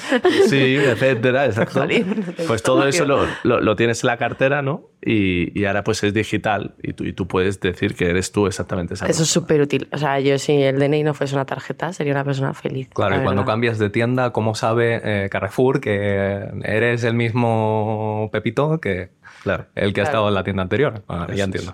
Sí, 0.47 0.75
etcétera, 0.77 1.45
exacto. 1.45 1.85
Te 1.87 2.03
Pues 2.47 2.63
todo 2.63 2.87
eso 2.87 3.05
lo, 3.05 3.25
lo- 3.43 3.59
lo 3.61 3.75
tienes 3.75 4.03
en 4.03 4.07
la 4.07 4.17
cartera, 4.17 4.61
¿no? 4.61 4.89
Y, 5.01 5.57
y 5.57 5.63
ahora 5.65 5.83
pues 5.85 6.03
es 6.03 6.13
digital 6.13 6.75
y 6.83 6.91
tú, 6.91 7.05
y 7.05 7.13
tú 7.13 7.25
puedes 7.25 7.59
decir 7.61 7.95
que 7.95 8.09
eres 8.09 8.33
tú 8.33 8.47
exactamente 8.47 8.95
esa 8.95 9.07
Eso 9.07 9.23
es 9.23 9.29
súper 9.29 9.61
útil. 9.61 9.87
O 9.93 9.97
sea, 9.97 10.19
yo 10.19 10.37
si 10.37 10.51
el 10.61 10.77
DNI 10.77 11.03
no 11.03 11.13
fuese 11.13 11.35
una 11.35 11.45
tarjeta, 11.45 11.93
sería 11.93 12.11
una 12.13 12.25
persona 12.25 12.53
feliz. 12.53 12.89
Claro, 12.93 13.15
la 13.15 13.21
y 13.21 13.23
cuando 13.23 13.45
cambias 13.45 13.79
de 13.79 13.89
tienda, 13.89 14.31
¿cómo 14.31 14.55
sabe 14.55 14.99
eh, 15.03 15.29
Carrefour 15.29 15.79
que 15.79 16.43
eres 16.63 17.03
el 17.05 17.13
mismo 17.13 18.29
Pepito 18.33 18.79
que 18.81 19.09
Claro. 19.43 19.67
el 19.75 19.93
que 19.93 20.01
ha 20.01 20.03
estado 20.03 20.27
en 20.27 20.33
la 20.33 20.43
tienda 20.43 20.63
anterior? 20.63 21.01
Ah, 21.07 21.27
ya 21.33 21.45
entiendo. 21.45 21.73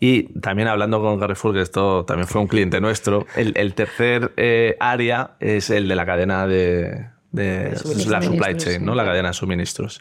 Y 0.00 0.24
también 0.40 0.68
hablando 0.68 1.00
con 1.00 1.18
Carrefour, 1.18 1.54
que 1.54 1.60
esto 1.60 2.04
también 2.04 2.28
fue 2.28 2.40
un 2.40 2.46
cliente 2.46 2.80
nuestro, 2.80 3.26
el, 3.36 3.52
el 3.56 3.74
tercer 3.74 4.32
eh, 4.36 4.76
área 4.78 5.32
es 5.40 5.70
el 5.70 5.88
de 5.88 5.96
la 5.96 6.06
cadena 6.06 6.46
de, 6.46 7.08
la 7.32 8.22
supply 8.22 8.56
chain, 8.56 8.84
¿no? 8.84 8.94
La 8.94 9.04
cadena 9.04 9.28
de 9.28 9.34
suministros. 9.34 10.00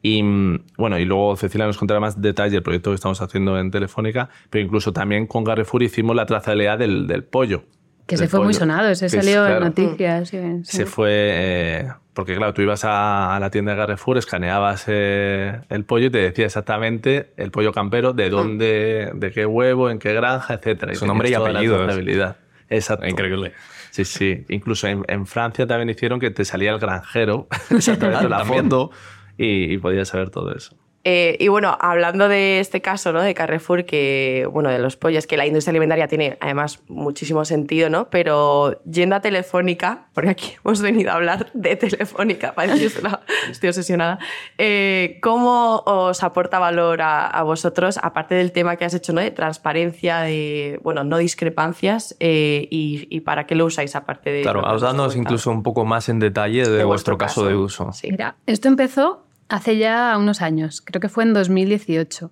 Y 0.00 0.22
mm, 0.22 0.64
bueno, 0.76 0.98
y 0.98 1.04
luego 1.04 1.36
Cecilia 1.36 1.66
nos 1.66 1.76
contará 1.76 1.98
más 1.98 2.20
detalle 2.20 2.52
del 2.52 2.62
proyecto 2.62 2.90
que 2.90 2.94
estamos 2.94 3.20
haciendo 3.20 3.58
en 3.58 3.70
Telefónica, 3.70 4.28
pero 4.48 4.64
incluso 4.64 4.92
también 4.92 5.26
con 5.26 5.44
Carrefour 5.44 5.82
hicimos 5.82 6.14
la 6.14 6.26
trazabilidad 6.26 6.78
del, 6.78 7.06
del 7.08 7.24
pollo. 7.24 7.64
Que 8.12 8.16
se 8.18 8.28
fue 8.28 8.40
muy 8.44 8.54
sonado, 8.54 8.88
ese 8.88 9.06
Que 9.08 9.16
es- 9.18 9.24
salió 9.24 9.40
claro, 9.44 9.56
en 9.56 9.64
noticias. 9.64 10.28
sí, 10.28 10.38
sí. 10.64 10.76
Se 10.76 10.86
fue. 10.86 11.10
eh, 11.12 11.88
porque, 12.14 12.36
claro, 12.36 12.52
tú 12.52 12.60
ibas 12.62 12.84
a, 12.84 13.34
a 13.34 13.40
la 13.40 13.50
tienda 13.50 13.72
de 13.72 13.78
Carrefour, 13.78 14.18
escaneabas 14.18 14.84
eh, 14.86 15.60
el 15.70 15.84
pollo 15.84 16.06
y 16.06 16.10
te 16.10 16.18
decía 16.18 16.44
exactamente 16.44 17.32
el 17.38 17.50
pollo 17.50 17.72
campero, 17.72 18.12
de 18.12 18.28
dónde, 18.28 19.10
de 19.14 19.30
qué 19.30 19.46
huevo, 19.46 19.88
en 19.88 19.98
qué 19.98 20.12
granja, 20.12 20.54
etcétera. 20.54 20.94
Su 20.94 21.06
nombre 21.06 21.30
y 21.30 21.32
trazabilidad. 21.32 22.36
Exacto. 22.68 23.06
Increíble. 23.06 23.52
Sí, 23.90 24.04
sí. 24.04 24.44
Incluso 24.48 24.88
en, 24.88 25.04
en 25.08 25.26
Francia 25.26 25.66
también 25.66 25.88
hicieron 25.90 26.20
que 26.20 26.30
te 26.30 26.44
salía 26.44 26.72
el 26.72 26.78
granjero, 26.78 27.48
exactamente 27.70 28.28
la 28.28 28.44
foto, 28.44 28.90
y, 29.38 29.72
y 29.72 29.78
podías 29.78 30.08
saber 30.08 30.28
todo 30.30 30.54
eso. 30.54 30.76
Eh, 31.04 31.36
y 31.40 31.48
bueno, 31.48 31.76
hablando 31.80 32.28
de 32.28 32.60
este 32.60 32.80
caso, 32.80 33.12
¿no? 33.12 33.20
De 33.22 33.34
Carrefour, 33.34 33.84
que, 33.84 34.48
bueno, 34.52 34.70
de 34.70 34.78
los 34.78 34.96
pollos, 34.96 35.26
que 35.26 35.36
la 35.36 35.46
industria 35.46 35.70
alimentaria 35.72 36.06
tiene 36.06 36.36
además 36.40 36.80
muchísimo 36.88 37.44
sentido, 37.44 37.90
¿no? 37.90 38.08
Pero 38.08 38.80
yendo 38.84 39.16
a 39.16 39.20
Telefónica, 39.20 40.06
porque 40.14 40.30
aquí 40.30 40.52
hemos 40.64 40.80
venido 40.80 41.10
a 41.10 41.14
hablar 41.14 41.50
de 41.54 41.74
Telefónica, 41.76 42.52
parece 42.54 42.78
que 42.78 42.86
estoy- 42.86 43.10
estoy 43.50 43.68
obsesionada, 43.70 44.20
eh, 44.58 45.18
¿cómo 45.22 45.82
os 45.86 46.22
aporta 46.22 46.58
valor 46.60 47.02
a, 47.02 47.26
a 47.26 47.42
vosotros, 47.42 47.98
aparte 48.00 48.36
del 48.36 48.52
tema 48.52 48.76
que 48.76 48.84
has 48.84 48.94
hecho, 48.94 49.12
¿no? 49.12 49.20
De 49.20 49.30
transparencia, 49.32 50.20
de, 50.20 50.78
bueno, 50.84 51.02
no 51.02 51.18
discrepancias, 51.18 52.16
eh, 52.20 52.68
y, 52.70 53.08
y 53.10 53.20
para 53.20 53.46
qué 53.46 53.54
lo 53.56 53.64
usáis 53.66 53.96
aparte 53.96 54.30
de... 54.30 54.42
Claro, 54.42 54.64
hablándonos 54.66 55.16
incluso 55.16 55.50
un 55.50 55.62
poco 55.64 55.84
más 55.84 56.08
en 56.08 56.18
detalle 56.20 56.64
de, 56.64 56.70
De 56.70 56.84
vuestro 56.84 57.16
vuestro 57.16 57.18
caso, 57.18 57.40
caso. 57.42 57.46
de 57.48 57.56
uso. 57.56 57.92
Sí. 57.92 58.08
Mira, 58.10 58.36
esto 58.46 58.68
empezó 58.68 59.24
hace 59.48 59.78
ya 59.78 60.16
unos 60.18 60.42
años, 60.42 60.80
creo 60.80 61.00
que 61.00 61.08
fue 61.08 61.24
en 61.24 61.34
2018, 61.34 62.30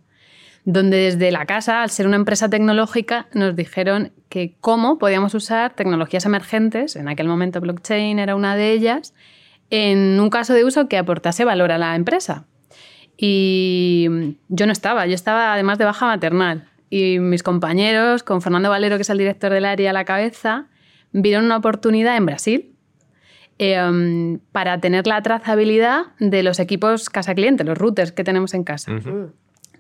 donde 0.64 0.97
desde 0.97 1.31
la 1.31 1.47
casa, 1.47 1.83
al 1.83 1.90
ser 1.90 2.07
una 2.07 2.17
empresa 2.17 2.49
tecnológica, 2.49 3.29
nos 3.33 3.57
dijeron 3.57 4.12
que 4.29 4.57
cómo 4.61 4.99
podíamos 4.99 5.35
usar 5.35 5.75
tecnologías 5.75 6.26
emergentes, 6.26 6.97
en 6.97 7.09
aquel 7.09 7.29
momento 7.29 7.61
blockchain 7.61 8.19
era 8.19 8.37
una 8.37 8.57
de 8.57 8.73
ellas, 8.73 9.14
en 9.71 10.19
un 10.21 10.31
caso 10.31 10.52
de 10.52 10.64
uso 10.64 10.88
que 10.88 10.99
aportase 10.99 11.45
valor 11.45 11.73
a 11.73 11.79
la 11.79 11.95
empresa. 11.97 12.47
Y 13.17 14.37
yo 14.49 14.67
no 14.67 14.73
estaba, 14.73 15.07
yo 15.07 15.14
estaba 15.14 15.52
además 15.52 15.79
de 15.79 15.85
baja 15.85 16.07
maternal. 16.07 16.69
Y 16.88 17.19
mis 17.19 17.43
compañeros, 17.43 18.23
con 18.23 18.43
Fernando 18.43 18.71
Valero, 18.71 18.97
que 18.97 19.02
es 19.02 19.11
el 19.11 19.19
director 19.19 19.52
del 19.52 19.64
área 19.64 19.90
a 19.90 19.93
la 19.93 20.05
cabeza, 20.05 20.69
vieron 21.12 21.45
una 21.45 21.59
oportunidad 21.59 22.17
en 22.17 22.26
Brasil 22.26 22.69
em, 23.62 24.38
para 24.52 24.81
tener 24.81 25.07
la 25.07 25.21
trazabilidad 25.23 26.07
de 26.19 26.43
los 26.43 26.59
equipos 26.59 27.11
casa 27.11 27.35
cliente, 27.35 27.62
los 27.62 27.76
routers 27.76 28.11
que 28.11 28.25
tenemos 28.25 28.55
en 28.55 28.64
casa. 28.64 28.90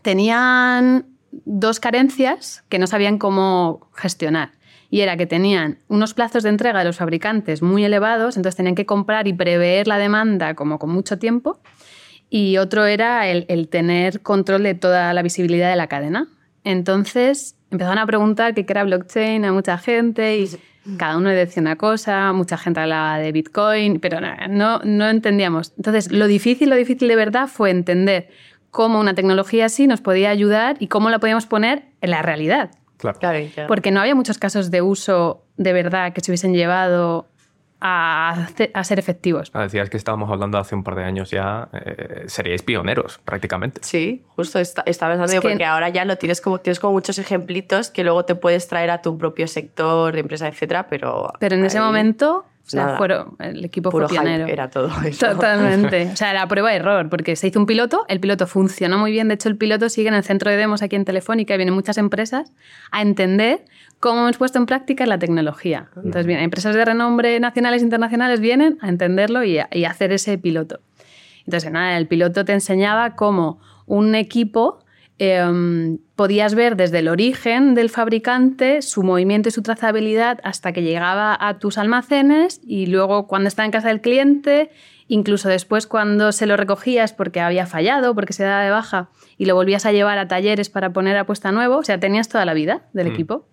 Tenían 0.02 1.06
dos 1.32 1.80
carencias 1.80 2.62
que 2.68 2.78
no 2.78 2.86
sabían 2.86 3.18
cómo 3.18 3.88
gestionar. 3.94 4.52
Y 4.90 5.00
era 5.00 5.16
que 5.16 5.26
tenían 5.26 5.78
unos 5.88 6.14
plazos 6.14 6.42
de 6.42 6.50
entrega 6.50 6.80
de 6.80 6.84
los 6.84 6.98
fabricantes 6.98 7.62
muy 7.62 7.84
elevados, 7.84 8.36
entonces 8.36 8.56
tenían 8.56 8.74
que 8.74 8.86
comprar 8.86 9.28
y 9.28 9.32
prever 9.32 9.86
la 9.86 9.98
demanda 9.98 10.54
como 10.54 10.78
con 10.78 10.90
mucho 10.90 11.18
tiempo 11.18 11.60
y 12.30 12.58
otro 12.58 12.86
era 12.86 13.28
el, 13.28 13.68
tener 13.68 14.20
control 14.20 14.62
de 14.62 14.74
toda 14.74 15.12
la 15.12 15.22
visibilidad 15.22 15.68
de 15.68 15.76
la 15.76 15.88
cadena. 15.88 16.28
Entonces 16.62 17.56
empezaron 17.70 17.98
a 17.98 18.06
preguntar 18.06 18.54
qué 18.54 18.64
era 18.68 18.84
blockchain 18.84 19.44
a 19.44 19.52
mucha 19.52 19.78
gente 19.78 20.38
y 20.38 20.48
cada 20.98 21.16
uno 21.16 21.28
decía 21.30 21.60
una 21.60 21.76
cosa, 21.76 22.32
mucha 22.32 22.56
gente 22.56 22.80
hablaba 22.80 23.18
de 23.18 23.32
Bitcoin, 23.32 24.00
pero 24.00 24.18
no, 24.48 24.80
no 24.84 25.08
entendíamos. 25.08 25.72
Entonces 25.76 26.12
lo 26.12 26.26
difícil, 26.26 26.70
lo 26.70 26.76
difícil 26.76 27.08
de 27.08 27.16
verdad 27.16 27.48
fue 27.48 27.70
entender 27.70 28.28
cómo 28.70 29.00
una 29.00 29.14
tecnología 29.14 29.66
así 29.66 29.86
nos 29.86 30.00
podía 30.00 30.30
ayudar 30.30 30.76
y 30.78 30.88
cómo 30.88 31.10
la 31.10 31.18
podíamos 31.18 31.46
poner 31.46 31.84
en 32.00 32.10
la 32.10 32.22
realidad. 32.22 32.70
Claro. 32.96 33.18
Porque 33.66 33.90
no 33.90 34.00
había 34.00 34.14
muchos 34.14 34.38
casos 34.38 34.70
de 34.70 34.82
uso 34.82 35.42
de 35.56 35.72
verdad 35.72 36.12
que 36.12 36.20
se 36.20 36.30
hubiesen 36.30 36.52
llevado 36.52 37.26
a, 37.80 38.48
ser 38.82 38.98
efectivos. 38.98 39.50
Ah, 39.54 39.62
decías 39.62 39.88
que 39.90 39.96
estábamos 39.96 40.30
hablando 40.30 40.58
hace 40.58 40.74
un 40.74 40.84
par 40.84 40.94
de 40.96 41.04
años 41.04 41.30
ya, 41.30 41.68
eh, 41.72 42.24
seríais 42.26 42.62
pioneros 42.62 43.20
prácticamente. 43.24 43.80
Sí, 43.82 44.24
justo 44.36 44.58
estaba 44.58 45.14
pensando 45.14 45.40
porque 45.40 45.64
ahora 45.64 45.88
ya 45.88 46.04
lo 46.04 46.16
tienes 46.16 46.40
como, 46.40 46.58
tienes 46.60 46.80
como 46.80 46.92
muchos 46.92 47.18
ejemplitos 47.18 47.90
que 47.90 48.04
luego 48.04 48.24
te 48.24 48.34
puedes 48.34 48.68
traer 48.68 48.90
a 48.90 49.02
tu 49.02 49.16
propio 49.16 49.46
sector 49.46 50.12
de 50.12 50.20
empresa, 50.20 50.48
etcétera, 50.48 50.88
pero... 50.88 51.32
Pero 51.38 51.56
en 51.56 51.64
ese 51.64 51.80
momento 51.80 52.44
o 52.78 52.86
sea, 52.86 52.96
fueron, 52.96 53.34
el 53.40 53.64
equipo 53.64 53.90
fue 53.90 54.06
pionero. 54.06 54.46
era 54.46 54.70
todo 54.70 54.90
eso. 55.04 55.26
Totalmente. 55.32 56.10
O 56.12 56.16
sea, 56.16 56.30
era 56.30 56.46
prueba 56.46 56.72
y 56.72 56.76
error, 56.76 57.08
porque 57.08 57.34
se 57.34 57.48
hizo 57.48 57.58
un 57.58 57.66
piloto, 57.66 58.04
el 58.08 58.20
piloto 58.20 58.46
funcionó 58.46 58.96
muy 58.96 59.10
bien. 59.10 59.26
De 59.26 59.34
hecho, 59.34 59.48
el 59.48 59.56
piloto 59.56 59.88
sigue 59.88 60.08
en 60.08 60.14
el 60.14 60.22
centro 60.22 60.50
de 60.50 60.56
demos 60.56 60.80
aquí 60.82 60.94
en 60.94 61.04
Telefónica 61.04 61.54
y 61.54 61.56
vienen 61.56 61.74
muchas 61.74 61.98
empresas 61.98 62.52
a 62.92 63.02
entender 63.02 63.64
cómo 63.98 64.20
hemos 64.20 64.36
puesto 64.36 64.58
en 64.58 64.66
práctica 64.66 65.04
la 65.06 65.18
tecnología. 65.18 65.88
Entonces, 65.96 66.26
bien, 66.26 66.38
empresas 66.40 66.74
de 66.76 66.84
renombre 66.84 67.40
nacionales 67.40 67.82
e 67.82 67.84
internacionales 67.84 68.40
vienen 68.40 68.78
a 68.80 68.88
entenderlo 68.88 69.42
y 69.42 69.58
a, 69.58 69.68
hacer 69.88 70.12
ese 70.12 70.38
piloto. 70.38 70.80
Entonces, 71.46 71.72
nada, 71.72 71.98
el 71.98 72.06
piloto 72.06 72.44
te 72.44 72.52
enseñaba 72.52 73.16
cómo 73.16 73.60
un 73.86 74.14
equipo 74.14 74.84
Em, 75.22 75.98
podías 76.16 76.54
ver 76.54 76.76
desde 76.76 77.00
el 77.00 77.08
origen 77.08 77.74
del 77.74 77.90
fabricante 77.90 78.80
su 78.80 79.02
movimiento 79.02 79.50
y 79.50 79.52
su 79.52 79.60
trazabilidad 79.60 80.38
hasta 80.44 80.72
que 80.72 80.82
llegaba 80.82 81.36
a 81.38 81.58
tus 81.58 81.76
almacenes 81.76 82.62
y 82.66 82.86
luego 82.86 83.26
cuando 83.26 83.48
estaba 83.48 83.66
en 83.66 83.70
casa 83.70 83.88
del 83.88 84.00
cliente, 84.00 84.70
incluso 85.08 85.50
después 85.50 85.86
cuando 85.86 86.32
se 86.32 86.46
lo 86.46 86.56
recogías 86.56 87.12
porque 87.12 87.40
había 87.40 87.66
fallado, 87.66 88.14
porque 88.14 88.32
se 88.32 88.44
daba 88.44 88.64
de 88.64 88.70
baja 88.70 89.10
y 89.36 89.44
lo 89.44 89.54
volvías 89.54 89.84
a 89.84 89.92
llevar 89.92 90.16
a 90.16 90.26
talleres 90.26 90.70
para 90.70 90.94
poner 90.94 91.18
a 91.18 91.26
puesta 91.26 91.52
nuevo, 91.52 91.76
o 91.76 91.84
sea, 91.84 92.00
tenías 92.00 92.30
toda 92.30 92.46
la 92.46 92.54
vida 92.54 92.88
del 92.94 93.08
mm. 93.08 93.12
equipo. 93.12 93.46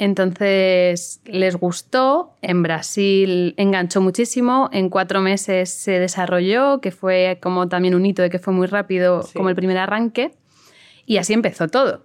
Entonces 0.00 1.20
les 1.24 1.54
gustó, 1.54 2.34
en 2.42 2.64
Brasil 2.64 3.54
enganchó 3.58 4.00
muchísimo, 4.00 4.68
en 4.72 4.88
cuatro 4.88 5.20
meses 5.20 5.70
se 5.70 6.00
desarrolló, 6.00 6.80
que 6.80 6.90
fue 6.90 7.38
como 7.40 7.68
también 7.68 7.94
un 7.94 8.04
hito 8.04 8.22
de 8.22 8.30
que 8.30 8.40
fue 8.40 8.52
muy 8.52 8.66
rápido 8.66 9.24
como 9.36 9.50
el 9.50 9.54
primer 9.54 9.78
arranque. 9.78 10.32
Y 11.10 11.18
así 11.18 11.32
empezó 11.32 11.66
todo. 11.66 12.04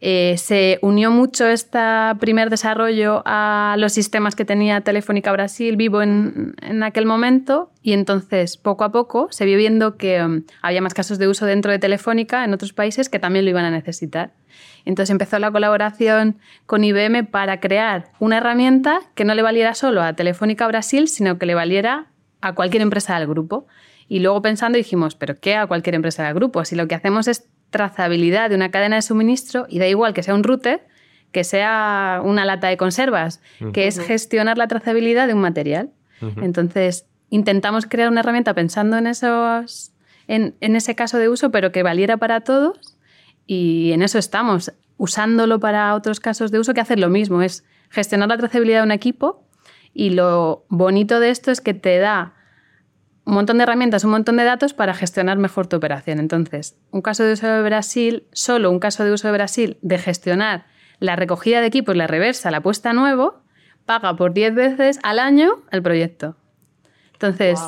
Eh, 0.00 0.36
se 0.38 0.78
unió 0.80 1.10
mucho 1.10 1.48
este 1.48 1.80
primer 2.20 2.50
desarrollo 2.50 3.24
a 3.26 3.74
los 3.78 3.92
sistemas 3.92 4.36
que 4.36 4.44
tenía 4.44 4.80
Telefónica 4.82 5.32
Brasil 5.32 5.76
vivo 5.76 6.02
en, 6.02 6.54
aquel 6.84 7.04
momento 7.04 7.72
y 7.82 7.94
entonces 7.94 8.56
poco 8.56 8.84
a 8.84 8.92
poco 8.92 9.26
se 9.32 9.44
vio 9.44 9.56
viendo 9.56 9.96
que 9.96 10.22
um, 10.22 10.44
había 10.60 10.80
más 10.80 10.94
casos 10.94 11.18
de 11.18 11.26
uso 11.26 11.46
dentro 11.46 11.72
de 11.72 11.80
Telefónica 11.80 12.44
en 12.44 12.54
otros 12.54 12.72
países 12.72 13.08
que 13.08 13.18
también 13.18 13.44
lo 13.44 13.50
iban 13.50 13.64
a 13.64 13.72
necesitar. 13.72 14.30
Entonces 14.84 15.10
empezó 15.10 15.40
la 15.40 15.50
colaboración 15.50 16.38
con 16.66 16.84
IBM 16.84 17.26
para 17.26 17.58
crear 17.58 18.12
una 18.20 18.36
herramienta 18.36 19.00
que 19.16 19.24
no 19.24 19.34
le 19.34 19.42
valiera 19.42 19.74
solo 19.74 20.00
a 20.00 20.12
Telefónica 20.12 20.64
Brasil, 20.68 21.08
sino 21.08 21.38
que 21.38 21.46
le 21.46 21.56
valiera 21.56 22.06
a 22.40 22.54
cualquier 22.54 22.82
empresa 22.82 23.18
del 23.18 23.26
grupo. 23.26 23.66
Y 24.06 24.20
luego 24.20 24.42
pensando 24.42 24.78
dijimos, 24.78 25.16
¿pero 25.16 25.40
qué 25.40 25.56
a 25.56 25.66
cualquier 25.66 25.96
empresa 25.96 26.22
del 26.22 26.34
grupo? 26.34 26.64
Si 26.64 26.76
lo 26.76 26.86
que 26.86 26.94
hacemos 26.94 27.26
es 27.26 27.48
trazabilidad 27.72 28.50
de 28.50 28.54
una 28.54 28.70
cadena 28.70 28.96
de 28.96 29.02
suministro 29.02 29.66
y 29.68 29.80
da 29.80 29.88
igual 29.88 30.14
que 30.14 30.22
sea 30.22 30.34
un 30.34 30.44
router, 30.44 30.86
que 31.32 31.42
sea 31.42 32.20
una 32.22 32.44
lata 32.44 32.68
de 32.68 32.76
conservas, 32.76 33.40
que 33.72 33.88
es 33.88 33.98
gestionar 33.98 34.58
la 34.58 34.68
trazabilidad 34.68 35.26
de 35.26 35.34
un 35.34 35.40
material. 35.40 35.90
Entonces, 36.40 37.06
intentamos 37.30 37.86
crear 37.86 38.08
una 38.10 38.20
herramienta 38.20 38.54
pensando 38.54 38.96
en, 38.96 39.08
esos, 39.08 39.92
en, 40.28 40.54
ese 40.60 40.94
caso 40.94 41.18
de 41.18 41.28
uso, 41.28 41.50
pero 41.50 41.72
que 41.72 41.82
valiera 41.82 42.18
para 42.18 42.42
todos 42.42 42.96
y 43.44 43.90
en 43.92 44.02
eso 44.02 44.18
estamos, 44.18 44.72
usándolo 44.98 45.58
para 45.58 45.94
otros 45.94 46.20
casos 46.20 46.52
de 46.52 46.60
uso 46.60 46.74
que 46.74 46.80
hacer 46.80 47.00
lo 47.00 47.08
mismo, 47.08 47.42
es 47.42 47.64
gestionar 47.90 48.28
la 48.28 48.36
trazabilidad 48.36 48.80
de 48.80 48.84
un 48.84 48.92
equipo 48.92 49.42
y 49.94 50.10
lo 50.10 50.64
bonito 50.68 51.18
de 51.18 51.30
esto 51.30 51.50
es 51.50 51.60
que 51.60 51.74
te 51.74 51.98
da 51.98 52.34
un 53.24 53.34
montón 53.34 53.58
de 53.58 53.64
herramientas, 53.64 54.04
un 54.04 54.10
montón 54.10 54.36
de 54.36 54.44
datos 54.44 54.74
para 54.74 54.94
gestionar 54.94 55.38
mejor 55.38 55.66
tu 55.66 55.76
operación. 55.76 56.18
Entonces, 56.18 56.76
un 56.90 57.02
caso 57.02 57.24
de 57.24 57.34
uso 57.34 57.46
de 57.46 57.62
Brasil, 57.62 58.26
solo 58.32 58.70
un 58.70 58.80
caso 58.80 59.04
de 59.04 59.12
uso 59.12 59.28
de 59.28 59.32
Brasil 59.32 59.78
de 59.82 59.98
gestionar 59.98 60.66
la 60.98 61.16
recogida 61.16 61.60
de 61.60 61.66
equipos, 61.66 61.96
la 61.96 62.06
reversa, 62.06 62.50
la 62.50 62.60
puesta 62.60 62.90
a 62.90 62.92
nuevo, 62.92 63.42
paga 63.86 64.16
por 64.16 64.32
10 64.32 64.54
veces 64.54 64.98
al 65.02 65.18
año 65.18 65.62
el 65.70 65.82
proyecto. 65.82 66.36
Entonces, 67.12 67.60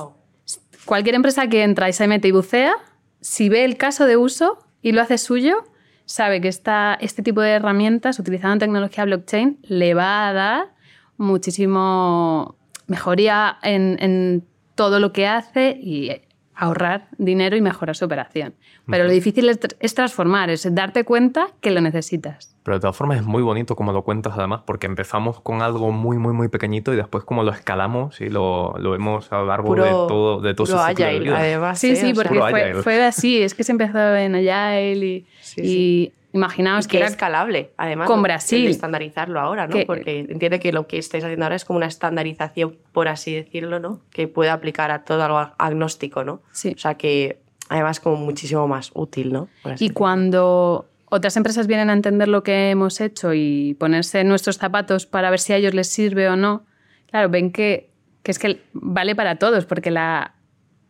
cualquier 0.85 1.15
empresa 1.15 1.47
que 1.49 1.63
entra 1.63 1.89
y 1.89 1.93
se 1.93 2.07
mete 2.09 2.29
y 2.29 2.33
bucea, 2.33 2.75
si 3.21 3.49
ve 3.49 3.65
el 3.65 3.77
caso 3.77 4.07
de 4.07 4.17
uso 4.17 4.59
y 4.83 4.93
lo 4.93 5.03
hace 5.03 5.19
suyo, 5.19 5.65
sabe 6.05 6.41
que 6.41 6.49
esta, 6.49 6.97
este 7.01 7.23
tipo 7.23 7.41
de 7.41 7.51
herramientas, 7.51 8.19
utilizando 8.19 8.59
tecnología 8.59 9.05
blockchain, 9.05 9.59
le 9.63 9.95
va 9.95 10.29
a 10.29 10.33
dar 10.33 10.75
muchísimo 11.17 12.57
mejoría 12.87 13.59
en, 13.63 13.97
en 14.01 14.47
todo 14.75 15.01
lo 15.01 15.13
que 15.13 15.27
hace 15.27 15.79
y 15.81 16.11
ahorrar 16.57 17.09
dinero 17.19 17.57
y 17.57 17.61
mejorar 17.61 17.97
su 17.97 18.05
operación. 18.05 18.55
Pero 18.87 19.05
lo 19.05 19.11
difícil 19.11 19.49
es, 19.49 19.95
transformar, 19.95 20.51
es 20.51 20.73
darte 20.75 21.05
cuenta 21.05 21.49
que 21.61 21.71
lo 21.71 21.81
necesitas. 21.81 22.55
Pero 22.63 22.77
de 22.77 22.81
todas 22.81 22.97
formas 22.97 23.19
es 23.19 23.25
muy 23.25 23.43
bonito 23.43 23.77
como 23.77 23.93
lo 23.93 24.03
cuentas 24.03 24.35
además, 24.37 24.63
porque 24.67 24.87
empezamos 24.87 25.41
con 25.41 25.63
algo 25.63 25.91
muy, 25.91 26.19
muy, 26.19 26.33
muy 26.33 26.49
pequeñito 26.49 26.93
y 26.93 26.97
después 26.97 27.25
como 27.25 27.43
lo 27.43 27.51
escalamos 27.51 28.21
y 28.21 28.29
lo, 28.29 28.75
lo 28.79 28.93
vemos 28.93 29.33
a 29.33 29.39
lo 29.39 29.47
largo 29.47 29.75
de 29.75 29.91
todo, 29.91 30.41
de 30.41 30.55
todo 30.55 30.67
su 30.67 30.79
ciclo 30.79 31.35
además. 31.35 31.79
Sí, 31.79 31.97
sí, 31.97 32.13
porque 32.15 32.41
fue, 32.83 33.05
así, 33.05 33.43
es 33.43 33.55
que 33.55 33.65
se 33.65 33.73
empezó 33.73 34.15
en 34.15 34.35
Agile 34.35 35.25
y 35.57 36.13
Imaginaos 36.35 36.89
que, 36.89 36.97
era 36.97 37.07
escalable, 37.07 37.71
además. 37.77 38.09
Con 38.09 38.21
Brasil. 38.21 38.67
estandarizarlo 38.67 39.39
ahora, 39.39 39.69
¿no? 39.69 39.77
Porque 39.87 40.19
entiende 40.19 40.59
que 40.59 40.73
lo 40.73 40.89
que 40.89 40.99
estáis 40.99 41.23
haciendo 41.23 41.45
ahora 41.45 41.55
es 41.55 41.65
como 41.65 41.77
una 41.77 41.87
estandarización, 41.87 42.77
por 42.91 43.07
así 43.07 43.33
decirlo, 43.33 43.79
¿no? 43.79 44.01
Que 44.11 44.27
puede 44.27 44.51
aplicar 44.51 44.91
a 44.91 45.05
todo 45.05 45.23
algo 45.23 45.55
agnóstico, 45.59 46.25
¿no? 46.25 46.43
Sí. 46.51 46.75
O 46.75 46.79
sea 46.79 46.95
que 46.97 47.39
además 47.69 48.01
como 48.01 48.17
muchísimo 48.17 48.67
más 48.67 48.91
útil, 48.95 49.33
¿no? 49.33 49.49
Y 49.79 49.91
cuando 49.91 50.89
otras 51.09 51.37
empresas 51.37 51.69
vienen 51.69 51.89
a 51.89 51.93
entender 51.93 52.27
lo 52.27 52.43
que 52.43 52.71
hemos 52.71 53.01
hecho 53.01 53.33
y 53.33 53.77
ponerse 53.79 54.19
en 54.19 54.29
nuestros 54.29 54.59
zapatos 54.59 55.07
para 55.07 55.31
ver 55.31 55.39
si 55.39 55.53
a 55.53 55.57
ellos 55.57 55.73
les 55.73 55.87
sirve 55.89 56.29
o 56.29 56.35
no, 56.35 56.65
claro, 57.11 57.29
ven 57.29 57.53
que, 57.53 57.91
que 58.25 58.33
es 58.33 58.41
que 58.41 58.61
vale 58.73 59.15
para 59.15 59.37
todos, 59.37 59.67
porque 59.67 59.93
la, 59.93 60.34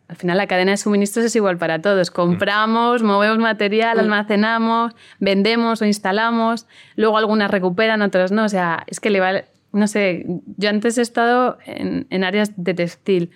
al 0.07 0.15
final 0.17 0.37
la 0.37 0.47
cadena 0.47 0.71
de 0.71 0.77
suministros 0.77 1.25
es 1.25 1.35
igual 1.35 1.57
para 1.57 1.81
todos. 1.81 2.11
Compramos, 2.11 3.01
movemos 3.01 3.39
material, 3.39 3.99
almacenamos, 3.99 4.93
vendemos 5.19 5.81
o 5.81 5.85
instalamos, 5.85 6.67
luego 6.95 7.17
algunas 7.17 7.49
recuperan, 7.49 8.01
otras 8.01 8.31
no. 8.31 8.45
O 8.45 8.49
sea, 8.49 8.83
es 8.87 8.99
que 8.99 9.09
le 9.09 9.19
vale, 9.19 9.45
no 9.71 9.87
sé, 9.87 10.25
yo 10.57 10.69
antes 10.69 10.97
he 10.97 11.01
estado 11.01 11.57
en, 11.65 12.23
áreas 12.23 12.51
de 12.55 12.75
textil 12.75 13.31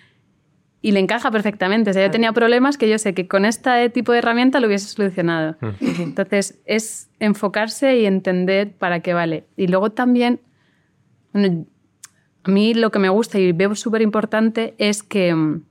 y 0.80 0.92
le 0.92 1.00
encaja 1.00 1.32
perfectamente. 1.32 1.90
O 1.90 1.92
sea, 1.92 2.06
yo 2.06 2.10
tenía 2.12 2.32
problemas 2.32 2.78
que 2.78 2.88
yo 2.88 2.98
sé 2.98 3.14
que 3.14 3.26
con 3.26 3.44
este 3.44 3.90
tipo 3.90 4.12
de 4.12 4.18
herramienta 4.18 4.60
lo 4.60 4.68
hubiese 4.68 4.86
solucionado. 4.86 5.56
Entonces, 5.80 6.60
es 6.66 7.10
enfocarse 7.18 7.98
y 7.98 8.06
entender 8.06 8.72
para 8.72 9.00
qué 9.00 9.12
vale. 9.12 9.44
Y 9.56 9.66
luego 9.66 9.90
también, 9.90 10.40
a 11.34 12.50
mí 12.50 12.74
lo 12.74 12.92
que 12.92 13.00
me 13.00 13.08
gusta 13.08 13.40
y 13.40 13.50
veo 13.50 13.74
súper 13.74 14.02
importante 14.02 14.74
es 14.78 15.02
que 15.02 15.34
mm, 15.34 15.62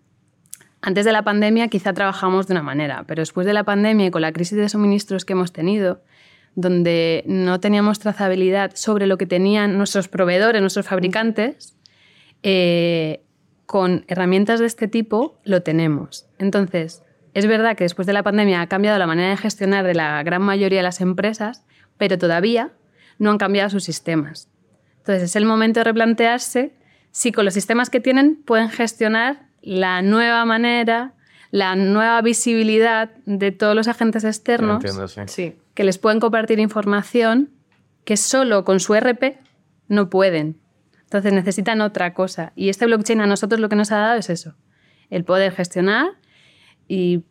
antes 0.82 1.06
de 1.06 1.12
la 1.12 1.24
pandemia 1.24 1.68
quizá 1.68 1.94
trabajamos 1.94 2.48
de 2.48 2.54
una 2.54 2.64
manera, 2.64 3.04
pero 3.08 3.22
después 3.22 3.46
de 3.46 3.54
la 3.54 3.64
pandemia 3.64 4.08
y 4.08 4.12
con 4.12 4.22
la 4.22 4.32
crisis 4.32 4.58
de 4.58 4.70
suministros 4.70 5.26
que 5.26 5.34
hemos 5.34 5.52
tenido, 5.52 6.02
donde 6.56 7.24
no 7.28 7.60
teníamos 7.60 8.00
trazabilidad 8.00 8.72
sobre 8.76 9.08
lo 9.08 9.18
que 9.18 9.26
tenían 9.26 9.78
nuestros 9.78 10.08
proveedores, 10.08 10.62
nuestros 10.62 10.88
fabricantes, 10.88 11.76
eh, 12.44 13.24
con 13.66 14.06
herramientas 14.08 14.60
de 14.60 14.66
este 14.66 14.88
tipo 14.88 15.40
lo 15.44 15.62
tenemos. 15.62 16.28
Entonces, 16.40 17.04
es 17.34 17.46
verdad 17.46 17.76
que 17.76 17.84
después 17.84 18.08
de 18.08 18.14
la 18.14 18.24
pandemia 18.24 18.62
ha 18.62 18.68
cambiado 18.68 18.98
la 18.98 19.06
manera 19.06 19.30
de 19.30 19.38
gestionar 19.38 19.86
de 19.86 19.94
la 19.94 20.24
gran 20.24 20.42
mayoría 20.42 20.80
de 20.80 20.84
las 20.84 21.02
empresas, 21.02 21.66
pero 21.98 22.18
todavía 22.18 22.72
no 23.20 23.30
han 23.30 23.38
cambiado 23.38 23.70
sus 23.70 23.84
sistemas. 23.84 24.50
Entonces, 24.98 25.24
es 25.24 25.36
el 25.36 25.46
momento 25.46 25.82
de 25.82 25.84
replantearse 25.84 26.74
si 27.12 27.32
con 27.32 27.46
los 27.46 27.54
sistemas 27.54 27.90
que 27.90 28.00
tienen 28.00 28.42
pueden 28.44 28.70
gestionar 28.70 29.49
la 29.70 30.02
nueva 30.02 30.46
manera, 30.46 31.14
la 31.52 31.76
nueva 31.76 32.20
visibilidad 32.24 33.12
de 33.28 33.52
todos 33.52 33.76
los 33.76 33.88
agentes 33.88 34.24
externos 34.24 34.84
Entiendo, 34.84 35.08
sí. 35.08 35.22
Sí. 35.28 35.56
que 35.76 35.84
les 35.84 36.00
pueden 36.00 36.20
compartir 36.20 36.60
información 36.60 37.52
que 38.04 38.18
solo 38.18 38.66
con 38.66 38.80
su 38.80 38.96
RP 38.96 39.38
no 39.88 40.10
pueden. 40.10 40.60
Entonces 41.04 41.34
necesitan 41.34 41.82
otra 41.82 42.16
cosa. 42.16 42.52
Y 42.56 42.70
este 42.70 42.88
blockchain 42.88 43.22
a 43.22 43.28
nosotros 43.28 43.62
lo 43.62 43.70
que 43.70 43.76
nos 43.76 43.92
ha 43.92 43.98
dado 43.98 44.18
es 44.18 44.32
eso, 44.32 44.56
el 45.12 45.24
poder 45.24 45.52
gestionar 45.52 46.08
y 46.88 47.24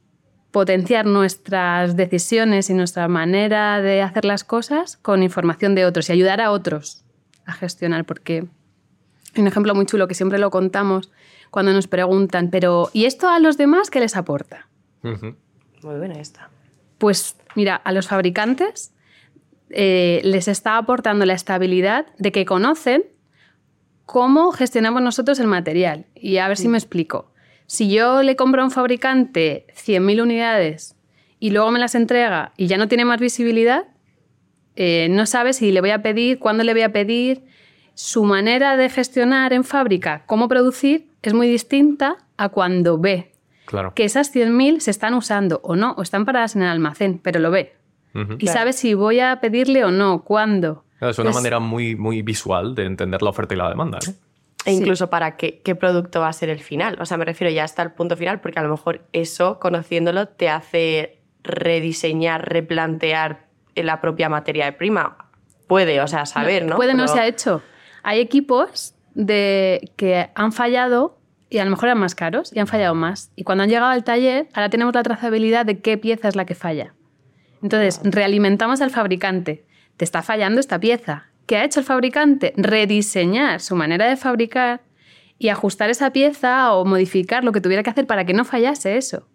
potenciar 0.52 1.06
nuestras 1.06 1.96
decisiones 1.96 2.70
y 2.70 2.74
nuestra 2.74 3.08
manera 3.08 3.82
de 3.82 4.00
hacer 4.00 4.24
las 4.24 4.44
cosas 4.44 4.96
con 4.96 5.24
información 5.24 5.74
de 5.74 5.86
otros 5.86 6.08
y 6.08 6.12
ayudar 6.12 6.40
a 6.40 6.52
otros 6.52 7.04
a 7.46 7.52
gestionar. 7.52 8.04
Porque 8.04 8.46
hay 9.34 9.42
un 9.42 9.48
ejemplo 9.48 9.74
muy 9.74 9.86
chulo 9.86 10.06
que 10.06 10.14
siempre 10.14 10.38
lo 10.38 10.50
contamos 10.50 11.10
cuando 11.50 11.72
nos 11.72 11.86
preguntan, 11.86 12.50
pero 12.50 12.90
¿y 12.92 13.04
esto 13.04 13.28
a 13.28 13.38
los 13.38 13.56
demás 13.56 13.90
qué 13.90 14.00
les 14.00 14.16
aporta? 14.16 14.68
Muy 15.02 15.96
buena 15.96 16.20
esta. 16.20 16.50
Pues 16.98 17.36
mira, 17.54 17.76
a 17.76 17.92
los 17.92 18.08
fabricantes 18.08 18.92
eh, 19.70 20.20
les 20.24 20.48
está 20.48 20.76
aportando 20.76 21.26
la 21.26 21.34
estabilidad 21.34 22.06
de 22.18 22.32
que 22.32 22.44
conocen 22.44 23.04
cómo 24.06 24.52
gestionamos 24.52 25.02
nosotros 25.02 25.38
el 25.38 25.46
material. 25.46 26.06
Y 26.14 26.38
a 26.38 26.48
ver 26.48 26.56
si 26.56 26.68
me 26.68 26.78
explico. 26.78 27.30
Si 27.66 27.90
yo 27.90 28.22
le 28.22 28.36
compro 28.36 28.62
a 28.62 28.64
un 28.64 28.70
fabricante 28.70 29.66
100.000 29.74 30.22
unidades 30.22 30.96
y 31.38 31.50
luego 31.50 31.70
me 31.70 31.78
las 31.78 31.94
entrega 31.94 32.52
y 32.56 32.66
ya 32.66 32.78
no 32.78 32.88
tiene 32.88 33.04
más 33.04 33.20
visibilidad, 33.20 33.84
eh, 34.76 35.08
no 35.10 35.26
sabe 35.26 35.52
si 35.52 35.72
le 35.72 35.80
voy 35.80 35.90
a 35.90 36.02
pedir, 36.02 36.38
cuándo 36.38 36.64
le 36.64 36.72
voy 36.72 36.82
a 36.82 36.92
pedir. 36.92 37.44
Su 37.92 38.24
manera 38.24 38.76
de 38.76 38.88
gestionar 38.88 39.52
en 39.52 39.64
fábrica, 39.64 40.22
cómo 40.24 40.48
producir, 40.48 41.07
es 41.22 41.34
muy 41.34 41.48
distinta 41.48 42.16
a 42.36 42.48
cuando 42.50 42.98
ve 42.98 43.32
Claro. 43.66 43.92
que 43.94 44.04
esas 44.04 44.30
100.000 44.34 44.80
se 44.80 44.90
están 44.90 45.14
usando 45.14 45.60
o 45.62 45.76
no, 45.76 45.92
o 45.92 46.02
están 46.02 46.24
paradas 46.24 46.56
en 46.56 46.62
el 46.62 46.68
almacén, 46.68 47.18
pero 47.22 47.38
lo 47.40 47.50
ve. 47.50 47.74
Y 48.14 48.36
Claro. 48.46 48.58
sabe 48.58 48.72
si 48.72 48.94
voy 48.94 49.20
a 49.20 49.38
pedirle 49.40 49.84
o 49.84 49.90
no, 49.90 50.22
cuándo. 50.24 50.84
Claro, 50.98 51.10
Es 51.12 51.18
una 51.18 51.30
Es- 51.30 51.36
manera 51.36 51.58
muy, 51.60 51.94
muy 51.94 52.22
visual 52.22 52.74
de 52.74 52.84
entender 52.86 53.22
la 53.22 53.30
oferta 53.30 53.54
y 53.54 53.58
la 53.58 53.68
demanda. 53.68 53.98
E 54.64 54.72
Sí. 54.72 54.76
incluso 54.76 55.08
para 55.08 55.36
qué, 55.36 55.60
qué 55.64 55.74
producto 55.76 56.20
va 56.20 56.28
a 56.28 56.32
ser 56.32 56.48
el 56.48 56.58
final. 56.60 56.96
O 57.00 57.06
sea, 57.06 57.16
me 57.16 57.24
refiero 57.24 57.52
ya 57.52 57.62
hasta 57.64 57.82
el 57.82 57.92
punto 57.92 58.16
final, 58.16 58.40
porque 58.40 58.58
a 58.58 58.62
lo 58.62 58.70
mejor 58.70 59.02
eso, 59.12 59.60
conociéndolo, 59.60 60.26
te 60.28 60.48
hace 60.48 61.20
rediseñar, 61.44 62.48
replantear 62.48 63.46
la 63.76 64.00
propia 64.00 64.28
materia 64.28 64.76
prima. 64.76 65.16
Puede, 65.68 66.00
o 66.00 66.08
sea, 66.08 66.26
saber, 66.26 66.64
¿no? 66.66 66.76
Puede 66.76 66.94
no 66.94 67.06
se 67.06 67.20
ha 67.20 67.26
hecho. 67.26 67.62
Hay 68.02 68.18
equipos 68.20 68.94
de 69.18 69.90
que 69.96 70.30
han 70.36 70.52
fallado 70.52 71.18
y 71.50 71.58
a 71.58 71.64
lo 71.64 71.70
mejor 71.70 71.88
eran 71.88 71.98
más 71.98 72.14
caros 72.14 72.52
y 72.54 72.60
han 72.60 72.68
fallado 72.68 72.94
más. 72.94 73.32
Y 73.34 73.42
cuando 73.42 73.64
han 73.64 73.70
llegado 73.70 73.90
al 73.90 74.04
taller, 74.04 74.48
ahora 74.54 74.70
tenemos 74.70 74.94
la 74.94 75.02
trazabilidad 75.02 75.66
de 75.66 75.80
qué 75.80 75.98
pieza 75.98 76.28
es 76.28 76.36
la 76.36 76.46
que 76.46 76.54
falla. 76.54 76.94
Entonces, 77.60 78.00
realimentamos 78.04 78.80
al 78.80 78.90
fabricante. 78.90 79.64
Te 79.96 80.04
está 80.04 80.22
fallando 80.22 80.60
esta 80.60 80.78
pieza. 80.78 81.26
¿Qué 81.46 81.56
ha 81.56 81.64
hecho 81.64 81.80
el 81.80 81.86
fabricante? 81.86 82.54
Rediseñar 82.56 83.60
su 83.60 83.74
manera 83.74 84.06
de 84.08 84.16
fabricar 84.16 84.82
y 85.36 85.48
ajustar 85.48 85.90
esa 85.90 86.12
pieza 86.12 86.72
o 86.72 86.84
modificar 86.84 87.42
lo 87.42 87.50
que 87.50 87.60
tuviera 87.60 87.82
que 87.82 87.90
hacer 87.90 88.06
para 88.06 88.24
que 88.24 88.34
no 88.34 88.44
fallase 88.44 88.96
eso. 88.96 89.26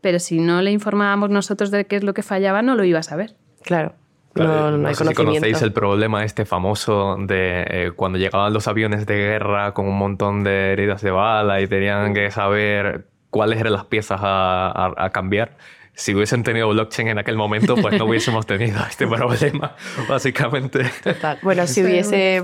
Pero 0.00 0.20
si 0.20 0.38
no 0.38 0.62
le 0.62 0.70
informábamos 0.70 1.30
nosotros 1.30 1.72
de 1.72 1.86
qué 1.86 1.96
es 1.96 2.04
lo 2.04 2.14
que 2.14 2.22
fallaba, 2.22 2.62
no 2.62 2.76
lo 2.76 2.84
iba 2.84 3.00
a 3.00 3.02
saber. 3.02 3.34
Claro. 3.62 3.96
Claro, 4.34 4.70
no, 4.72 4.78
no 4.78 4.88
hay 4.88 4.94
sé 4.94 5.04
si 5.04 5.14
conocéis 5.14 5.62
el 5.62 5.72
problema 5.72 6.24
este 6.24 6.44
famoso 6.44 7.16
de 7.20 7.64
eh, 7.68 7.92
cuando 7.94 8.18
llegaban 8.18 8.52
los 8.52 8.66
aviones 8.66 9.06
de 9.06 9.14
guerra 9.16 9.72
con 9.74 9.86
un 9.86 9.96
montón 9.96 10.42
de 10.42 10.72
heridas 10.72 11.02
de 11.02 11.10
bala 11.12 11.60
y 11.60 11.68
tenían 11.68 12.12
que 12.14 12.30
saber 12.32 13.06
cuáles 13.30 13.60
eran 13.60 13.72
las 13.72 13.84
piezas 13.84 14.20
a, 14.22 14.66
a- 14.70 14.94
a 14.96 15.10
cambiar. 15.10 15.56
Si 15.96 16.12
hubiesen 16.12 16.42
tenido 16.42 16.68
blockchain 16.70 17.06
en 17.08 17.18
aquel 17.18 17.36
momento, 17.36 17.76
pues 17.76 17.96
no 17.98 18.06
hubiésemos 18.06 18.46
tenido 18.46 18.80
este 18.88 19.06
problema, 19.06 19.76
básicamente. 20.08 20.90
Total. 21.02 21.38
Bueno, 21.42 21.66
si 21.68 21.84
hubiese 21.84 22.42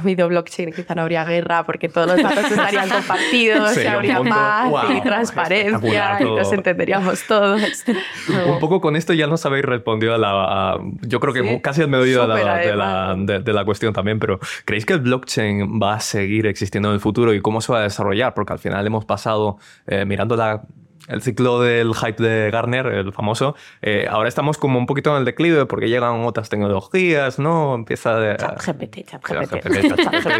habido 0.00 0.28
blockchain, 0.28 0.72
quizá 0.72 0.94
no 0.96 1.02
habría 1.02 1.24
guerra 1.24 1.64
porque 1.64 1.88
todos 1.88 2.08
los 2.08 2.22
datos 2.22 2.44
estarían 2.50 2.88
compartidos, 2.88 3.76
un 3.76 3.86
habría 3.86 4.16
mundo, 4.16 4.30
paz 4.34 4.68
guau, 4.70 4.92
y 4.92 5.00
transparencia 5.02 6.18
y 6.20 6.24
nos 6.24 6.52
entenderíamos 6.52 7.22
todos. 7.28 7.62
Un 8.46 8.58
poco 8.58 8.80
con 8.80 8.96
esto 8.96 9.12
ya 9.12 9.26
nos 9.26 9.44
habéis 9.46 9.64
respondido 9.64 10.14
a 10.14 10.18
la... 10.18 10.72
a- 10.72 10.78
yo 11.02 11.20
creo 11.20 11.32
que 11.32 11.40
Sí, 11.42 11.60
casi 11.60 11.82
al 11.82 11.88
medio 11.88 12.22
de 12.22 12.28
la, 12.44 12.56
de, 12.58 12.76
la, 12.76 13.14
de 13.40 13.52
la 13.52 13.64
cuestión 13.64 13.92
también, 13.92 14.18
pero 14.18 14.38
¿creéis 14.64 14.84
que 14.84 14.94
el 14.94 15.00
blockchain 15.00 15.80
va 15.80 15.94
a 15.94 16.00
seguir 16.00 16.46
existiendo 16.46 16.88
en 16.88 16.94
el 16.94 17.00
futuro 17.00 17.32
y 17.34 17.40
cómo 17.40 17.60
se 17.60 17.72
va 17.72 17.78
a 17.80 17.82
desarrollar? 17.82 18.34
Porque 18.34 18.52
al 18.52 18.58
final 18.58 18.86
hemos 18.86 19.04
pasado 19.04 19.58
eh, 19.86 20.04
mirando 20.04 20.36
la- 20.36 20.62
el 21.10 21.22
ciclo 21.22 21.60
del 21.60 21.94
hype 21.94 22.22
de 22.22 22.50
Garner, 22.50 22.86
el 22.86 23.12
famoso, 23.12 23.54
eh, 23.82 24.06
ahora 24.10 24.28
estamos 24.28 24.58
como 24.58 24.78
un 24.78 24.86
poquito 24.86 25.10
en 25.10 25.18
el 25.18 25.24
declive 25.24 25.66
porque 25.66 25.88
llegan 25.88 26.24
otras 26.24 26.48
tecnologías, 26.48 27.38
¿no? 27.38 27.74
Empieza 27.74 28.16
de... 28.18 28.36
ChatGPT, 28.36 28.98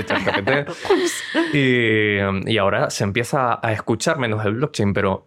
ChatGPT. 0.06 0.70
Y, 1.52 2.18
y 2.52 2.59
ahora 2.59 2.90
se 2.90 3.04
empieza 3.04 3.59
a 3.62 3.72
escuchar 3.72 4.18
menos 4.18 4.44
el 4.44 4.54
blockchain, 4.54 4.92
pero 4.92 5.26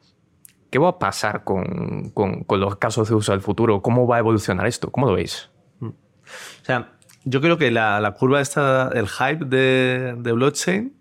¿qué 0.69 0.79
va 0.79 0.89
a 0.89 0.99
pasar 0.99 1.43
con, 1.43 2.11
con- 2.13 2.43
con 2.43 2.59
los 2.59 2.75
casos 2.77 3.09
de 3.09 3.15
uso 3.15 3.31
del 3.31 3.41
futuro? 3.41 3.81
¿Cómo 3.81 4.07
va 4.07 4.17
a 4.17 4.19
evolucionar 4.19 4.67
esto? 4.67 4.91
¿Cómo 4.91 5.07
lo 5.07 5.13
veis? 5.13 5.49
O 5.81 6.65
sea, 6.65 6.91
yo 7.25 7.41
creo 7.41 7.57
que 7.57 7.71
la, 7.71 7.99
la 7.99 8.11
curva 8.13 8.41
esta, 8.41 8.89
el 8.93 9.07
hype 9.07 9.45
de, 9.45 10.15
de 10.17 10.31
blockchain 10.31 10.93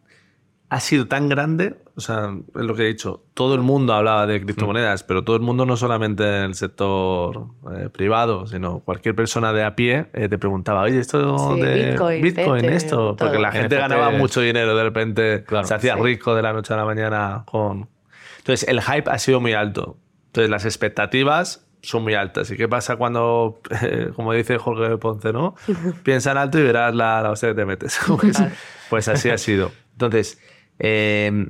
ha 0.73 0.81
sido 0.81 1.07
tan 1.07 1.29
grande, 1.29 1.77
o 1.97 2.01
sea, 2.01 2.35
es 2.55 2.63
lo 2.63 2.75
que 2.75 2.85
he 2.85 2.87
dicho, 2.87 3.23
todo 3.35 3.55
el 3.55 3.61
mundo 3.61 3.93
hablaba 3.93 4.27
de 4.27 4.41
criptomonedas, 4.41 5.03
pero 5.03 5.23
todo 5.23 5.37
el 5.37 5.43
mundo 5.43 5.67
no 5.67 5.77
solamente 5.77 6.25
en 6.25 6.45
el 6.45 6.55
sector 6.55 7.49
eh, 7.77 7.91
privado, 7.91 8.47
sino 8.47 8.81
cualquier 8.81 9.15
persona 9.15 9.53
de 9.53 9.65
a 9.65 9.77
pie 9.77 10.07
eh, 10.15 10.31
te 10.31 10.39
preguntaba, 10.39 10.81
oye, 10.81 10.99
esto 10.99 11.37
Sí, 11.55 11.61
de 11.61 11.91
Bitcoin, 11.91 12.23
Bitcoin, 12.23 12.65
esto, 12.65 13.15
porque 13.19 13.39
la 13.39 13.53
gente 13.53 13.77
NFT. 13.77 13.81
ganaba 13.83 14.11
mucho 14.13 14.41
dinero 14.41 14.75
de 14.75 14.83
repente, 14.83 15.45
Claro, 15.45 15.67
se 15.67 15.75
hacía 15.75 15.95
sí. 15.97 16.01
rico 16.03 16.35
de 16.35 16.41
la 16.41 16.55
noche 16.55 16.73
a 16.73 16.79
la 16.79 16.87
mañana 16.87 17.43
con... 17.45 17.91
Entonces, 18.39 18.67
el 18.67 18.81
hype 18.81 19.11
ha 19.11 19.19
sido 19.19 19.41
muy 19.43 19.53
alto. 19.53 19.99
Entonces, 20.29 20.49
las 20.49 20.65
expectativas 20.65 21.67
son 21.83 22.03
muy 22.03 22.15
altas. 22.15 22.51
¿Y 22.51 22.57
qué 22.57 22.67
pasa 22.67 22.97
cuando, 22.97 23.61
eh, 23.83 24.09
como 24.17 24.33
dice 24.33 24.57
Jorge 24.57 24.97
Ponce, 24.97 25.35
¿no? 25.35 25.55
Piensa 26.03 26.33
en 26.33 26.39
alto 26.39 26.59
y 26.59 26.63
verás 26.63 26.95
la, 26.95 27.21
la 27.21 27.31
hostia 27.31 27.51
que 27.51 27.57
te 27.57 27.65
metes. 27.67 28.01
Pues, 28.07 28.43
pues 28.89 29.09
así 29.09 29.29
ha 29.29 29.37
sido. 29.37 29.71
Entonces, 29.93 30.41
eh, 30.83 31.49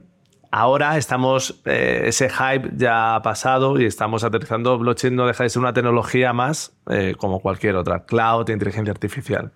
ahora 0.51 0.99
estamos, 0.99 1.61
eh, 1.65 2.03
ese 2.05 2.29
hype 2.29 2.71
ya 2.77 3.17
ha 3.17 3.23
pasado 3.23 3.81
y 3.81 3.87
estamos 3.87 4.23
aterrizando. 4.23 4.79
Blockchain 4.79 5.17
no 5.17 5.27
deja 5.27 5.43
de 5.43 5.51
ser 5.51 5.61
una 5.61 5.73
tecnología 5.73 6.33
más 6.33 6.77
eh, 6.89 7.15
como 7.17 7.41
cualquier 7.41 7.75
otra. 7.77 8.05
Cloud, 8.05 8.51
inteligencia 8.51 8.93
artificial. 8.93 9.53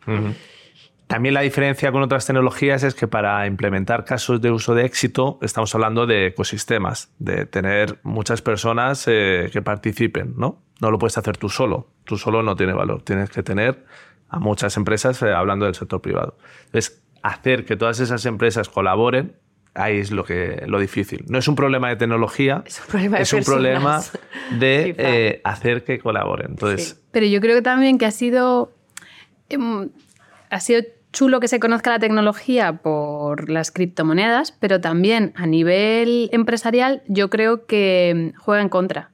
También 1.06 1.34
la 1.34 1.42
diferencia 1.42 1.92
con 1.92 2.02
otras 2.02 2.26
tecnologías 2.26 2.82
es 2.82 2.94
que 2.94 3.06
para 3.06 3.46
implementar 3.46 4.04
casos 4.04 4.40
de 4.40 4.50
uso 4.50 4.74
de 4.74 4.86
éxito 4.86 5.38
estamos 5.40 5.72
hablando 5.74 6.04
de 6.04 6.28
ecosistemas, 6.28 7.12
de 7.20 7.46
tener 7.46 8.00
muchas 8.02 8.42
personas 8.42 9.04
eh, 9.06 9.48
que 9.52 9.62
participen, 9.62 10.34
¿no? 10.36 10.62
No 10.80 10.90
lo 10.90 10.98
puedes 10.98 11.16
hacer 11.16 11.36
tú 11.36 11.48
solo, 11.48 11.90
tú 12.04 12.16
solo 12.16 12.42
no 12.42 12.56
tiene 12.56 12.72
valor, 12.72 13.02
tienes 13.02 13.30
que 13.30 13.44
tener 13.44 13.84
a 14.28 14.40
muchas 14.40 14.76
empresas 14.76 15.22
eh, 15.22 15.32
hablando 15.32 15.66
del 15.66 15.76
sector 15.76 16.00
privado. 16.00 16.38
Entonces, 16.66 17.04
hacer 17.22 17.64
que 17.64 17.76
todas 17.76 18.00
esas 18.00 18.26
empresas 18.26 18.68
colaboren, 18.68 19.36
ahí 19.76 19.98
es 19.98 20.10
lo, 20.10 20.24
que, 20.24 20.62
lo 20.66 20.78
difícil. 20.80 21.24
No 21.28 21.38
es 21.38 21.46
un 21.48 21.54
problema 21.54 21.88
de 21.88 21.96
tecnología, 21.96 22.62
Es 22.66 22.80
un 22.80 22.86
problema 22.86 23.16
de 23.18 23.22
es 23.22 23.32
un 23.32 23.44
problema 23.44 23.96
personas. 23.96 24.18
de 24.58 24.94
Quizá. 24.96 25.08
eh, 25.08 25.40
hacer 25.44 25.84
que 25.84 25.98
colaboren. 25.98 26.50
Entonces, 26.50 26.88
Sí. 26.88 26.94
Pero 27.12 27.26
yo 27.26 27.40
creo 27.40 27.56
que 27.56 27.62
también 27.62 27.98
que 27.98 28.06
ha 28.06 28.10
sido, 28.10 28.72
em, 29.48 29.88
ha 30.50 30.60
sido 30.60 30.82
chulo 31.12 31.40
que 31.40 31.48
se 31.48 31.58
conozca 31.60 31.90
la 31.90 31.98
tecnología 31.98 32.74
por 32.74 33.48
las 33.48 33.70
criptomonedas, 33.70 34.52
pero 34.52 34.80
también 34.80 35.32
a 35.36 35.46
nivel 35.46 36.28
empresarial 36.32 37.02
yo 37.08 37.30
creo 37.30 37.64
que 37.66 38.10
em, 38.10 38.32
juega 38.34 38.60
en 38.62 38.68
contra. 38.68 39.10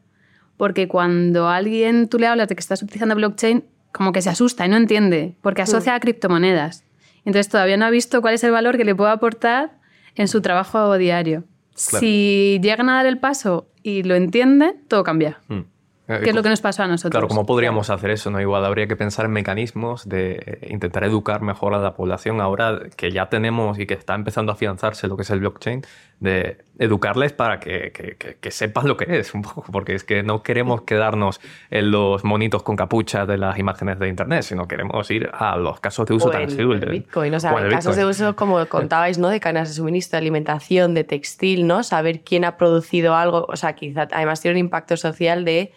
Porque 0.57 0.89
cuando 0.89 1.49
alguien 1.49 2.09
tú 2.09 2.19
le 2.19 2.27
hablas 2.27 2.49
de 2.49 2.55
que 2.57 2.61
estás 2.61 2.83
utilizando 2.83 3.15
blockchain, 3.15 3.65
como 3.93 4.13
que 4.13 4.23
se 4.23 4.31
asusta 4.31 4.65
y 4.67 4.69
no 4.69 4.77
entiende, 4.77 5.37
porque 5.43 5.63
asocia 5.63 5.95
a 5.95 6.01
criptomonedas. 6.01 6.85
Entonces 7.25 7.49
todavía 7.49 7.77
no 7.77 7.85
ha 7.85 7.91
visto 7.91 8.21
cuál 8.21 8.35
es 8.35 8.43
el 8.45 8.51
valor 8.51 8.77
que 8.77 8.85
le 8.85 8.95
puede 8.95 9.13
aportar 9.13 9.73
en 10.15 10.29
su 10.29 10.41
trabajo 10.43 10.97
diario. 10.99 11.45
Si 11.75 12.61
llegan 12.63 12.89
a 12.91 12.97
dar 12.97 13.07
el 13.07 13.19
paso 13.19 13.67
y 13.83 14.03
lo 14.03 14.15
entienden, 14.15 14.85
todo 14.89 15.05
cambia. 15.05 15.41
Mm. 15.49 15.61
¿Qué 16.07 16.31
es 16.31 16.35
lo 16.35 16.43
que 16.43 16.49
nos 16.49 16.61
pasó 16.61 16.83
a 16.83 16.89
nosotros? 16.89 17.13
Claro, 17.13 17.29
¿cómo 17.29 17.47
podríamos 17.47 17.89
hacer 17.89 18.11
eso? 18.11 18.31
¿no? 18.31 18.41
Igual 18.41 18.65
habría 18.65 18.87
que 18.87 18.97
pensar 18.97 19.25
en 19.25 19.33
mecanismos 19.33 20.09
de 20.09 20.59
intentar 20.69 21.05
educar 21.05 21.43
mejor 21.43 21.75
a 21.75 21.79
la 21.79 21.95
población 21.95 22.41
ahora 22.41 22.81
que 22.97 23.13
ya 23.13 23.29
tenemos 23.29 23.79
y 23.79 23.87
que 23.87 23.95
está 23.95 24.15
empezando 24.15 24.53
a 24.53 24.55
afianzarse 24.55 25.07
lo 25.07 25.17
que 25.17 25.23
es 25.23 25.31
el 25.31 25.41
blockchain, 25.41 25.83
de 26.23 26.59
educarles 26.79 27.33
para 27.33 27.59
que, 27.59 27.91
que, 27.93 28.37
que, 28.41 28.51
sepan 28.53 28.87
lo 28.87 28.97
que 28.97 29.19
es 29.19 29.35
un 29.35 29.43
poco, 29.43 29.65
porque 29.73 29.95
es 29.95 30.05
que 30.05 30.23
no 30.23 30.43
queremos 30.45 30.83
quedarnos 30.83 31.41
en 31.71 31.91
los 31.91 32.23
monitos 32.23 32.63
con 32.63 32.77
capucha 32.77 33.27
de 33.27 33.39
las 33.39 33.59
imágenes 33.59 33.99
de 33.99 34.09
Internet, 34.09 34.43
sino 34.43 34.69
queremos 34.69 35.11
ir 35.11 35.29
a 35.33 35.57
los 35.57 35.81
casos 35.81 36.07
de 36.07 36.15
uso 36.15 36.29
o 36.29 36.31
tangible. 36.31 36.79
El 36.79 36.91
Bitcoin, 36.91 37.35
o 37.35 37.41
sea, 37.41 37.53
casos 37.69 37.97
de 37.97 38.05
uso, 38.05 38.37
como 38.37 38.65
contabais, 38.67 39.19
¿no? 39.19 39.29
De 39.31 39.41
cadenas 39.41 39.69
de 39.69 39.75
suministro, 39.75 40.17
de 40.17 40.23
alimentación, 40.23 40.95
de 40.95 41.03
textil, 41.03 41.67
¿no? 41.67 41.83
Saber 41.83 42.21
quién 42.21 42.45
ha 42.45 42.57
producido 42.57 43.17
algo, 43.17 43.45
o 43.49 43.57
sea, 43.57 43.75
quizá 43.75 44.09
además 44.13 44.41
tiene 44.41 44.55
un 44.55 44.67
impacto 44.67 44.97
social 44.97 45.45
de 45.45 45.73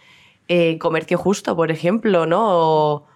eh, 0.47 0.77
comercio 0.77 1.17
justo, 1.17 1.55
por 1.55 1.71
ejemplo, 1.71 2.27
¿no? 2.27 2.43
O, 2.45 3.07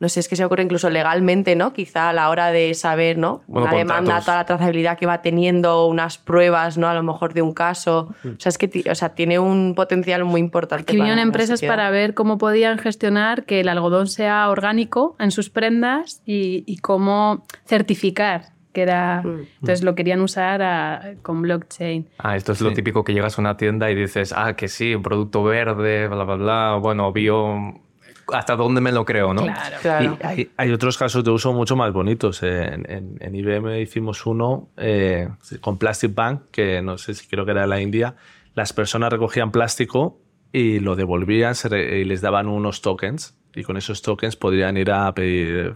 no 0.00 0.08
sé, 0.08 0.20
es 0.20 0.28
que 0.28 0.36
se 0.36 0.44
ocurre 0.44 0.64
incluso 0.64 0.90
legalmente, 0.90 1.54
¿no? 1.54 1.72
Quizá 1.72 2.10
a 2.10 2.12
la 2.12 2.28
hora 2.28 2.50
de 2.50 2.74
saber, 2.74 3.16
¿no? 3.16 3.42
una 3.46 3.72
demanda, 3.72 4.20
toda 4.20 4.38
la 4.38 4.44
trazabilidad 4.44 4.98
que 4.98 5.06
va 5.06 5.22
teniendo, 5.22 5.86
unas 5.86 6.18
pruebas, 6.18 6.76
¿no? 6.76 6.88
A 6.88 6.94
lo 6.94 7.02
mejor 7.02 7.32
de 7.32 7.42
un 7.42 7.54
caso. 7.54 8.14
O 8.24 8.40
sea, 8.40 8.50
es 8.50 8.58
que 8.58 8.84
o 8.90 8.94
sea, 8.94 9.10
tiene 9.10 9.38
un 9.38 9.74
potencial 9.74 10.24
muy 10.24 10.40
importante. 10.40 10.82
Aquí 10.82 10.96
vinieron 10.96 11.20
empresas 11.20 11.62
para 11.62 11.90
ver 11.90 12.14
cómo 12.14 12.38
podían 12.38 12.78
gestionar 12.78 13.44
que 13.44 13.60
el 13.60 13.68
algodón 13.68 14.08
sea 14.08 14.48
orgánico 14.50 15.16
en 15.18 15.30
sus 15.30 15.48
prendas 15.48 16.22
y, 16.26 16.76
cómo 16.82 17.44
certificar 17.64 18.52
que 18.72 18.82
era... 18.82 19.22
Mm. 19.22 19.46
Entonces 19.60 19.84
lo 19.84 19.94
querían 19.94 20.20
usar 20.20 21.16
con 21.22 21.42
blockchain. 21.42 22.08
Ah, 22.18 22.36
esto 22.36 22.50
es 22.50 22.60
lo 22.60 22.72
típico 22.72 23.04
que 23.04 23.14
llegas 23.14 23.38
a 23.38 23.40
una 23.40 23.56
tienda 23.56 23.90
y 23.90 23.94
dices, 23.94 24.34
ah, 24.36 24.54
que 24.56 24.66
sí, 24.66 24.96
un 24.96 25.02
producto 25.02 25.44
verde, 25.44 26.08
bla, 26.08 26.24
bla, 26.24 26.34
bla, 26.34 26.78
bueno, 26.82 27.12
bio... 27.12 27.83
¿Hasta 28.32 28.56
dónde 28.56 28.80
me 28.80 28.92
lo 28.92 29.04
creo, 29.04 29.34
no? 29.34 29.42
Claro, 29.42 29.76
claro. 29.80 30.18
Y 30.36 30.50
hay, 30.56 30.72
otros 30.72 30.96
casos 30.98 31.24
de 31.24 31.30
uso 31.30 31.52
mucho 31.52 31.76
más 31.76 31.92
bonitos. 31.92 32.42
En, 32.42 32.86
en, 33.20 33.34
IBM 33.34 33.80
hicimos 33.80 34.24
uno 34.26 34.70
eh, 34.76 35.28
con 35.60 35.78
Plastic 35.78 36.14
Bank, 36.14 36.42
que 36.50 36.80
no 36.82 36.98
sé 36.98 37.14
si 37.14 37.26
creo 37.26 37.44
que 37.44 37.50
era 37.50 37.62
de 37.62 37.68
la 37.68 37.80
India. 37.80 38.16
Las 38.54 38.72
personas 38.72 39.12
recogían 39.12 39.50
plástico 39.50 40.20
y 40.52 40.78
lo 40.80 40.96
devolvían 40.96 41.54
y 41.70 42.04
les 42.04 42.20
daban 42.20 42.46
unos 42.48 42.80
tokens 42.80 43.36
y 43.54 43.62
con 43.62 43.76
esos 43.76 44.02
tokens 44.02 44.36
podrían 44.36 44.76
ir 44.76 44.90
a 44.90 45.12
pedir 45.14 45.74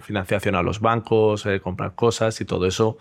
financiación 0.00 0.54
a 0.54 0.62
los 0.62 0.80
bancos, 0.80 1.46
eh, 1.46 1.60
comprar 1.60 1.94
cosas 1.94 2.40
y 2.40 2.44
todo 2.44 2.66
eso. 2.66 2.98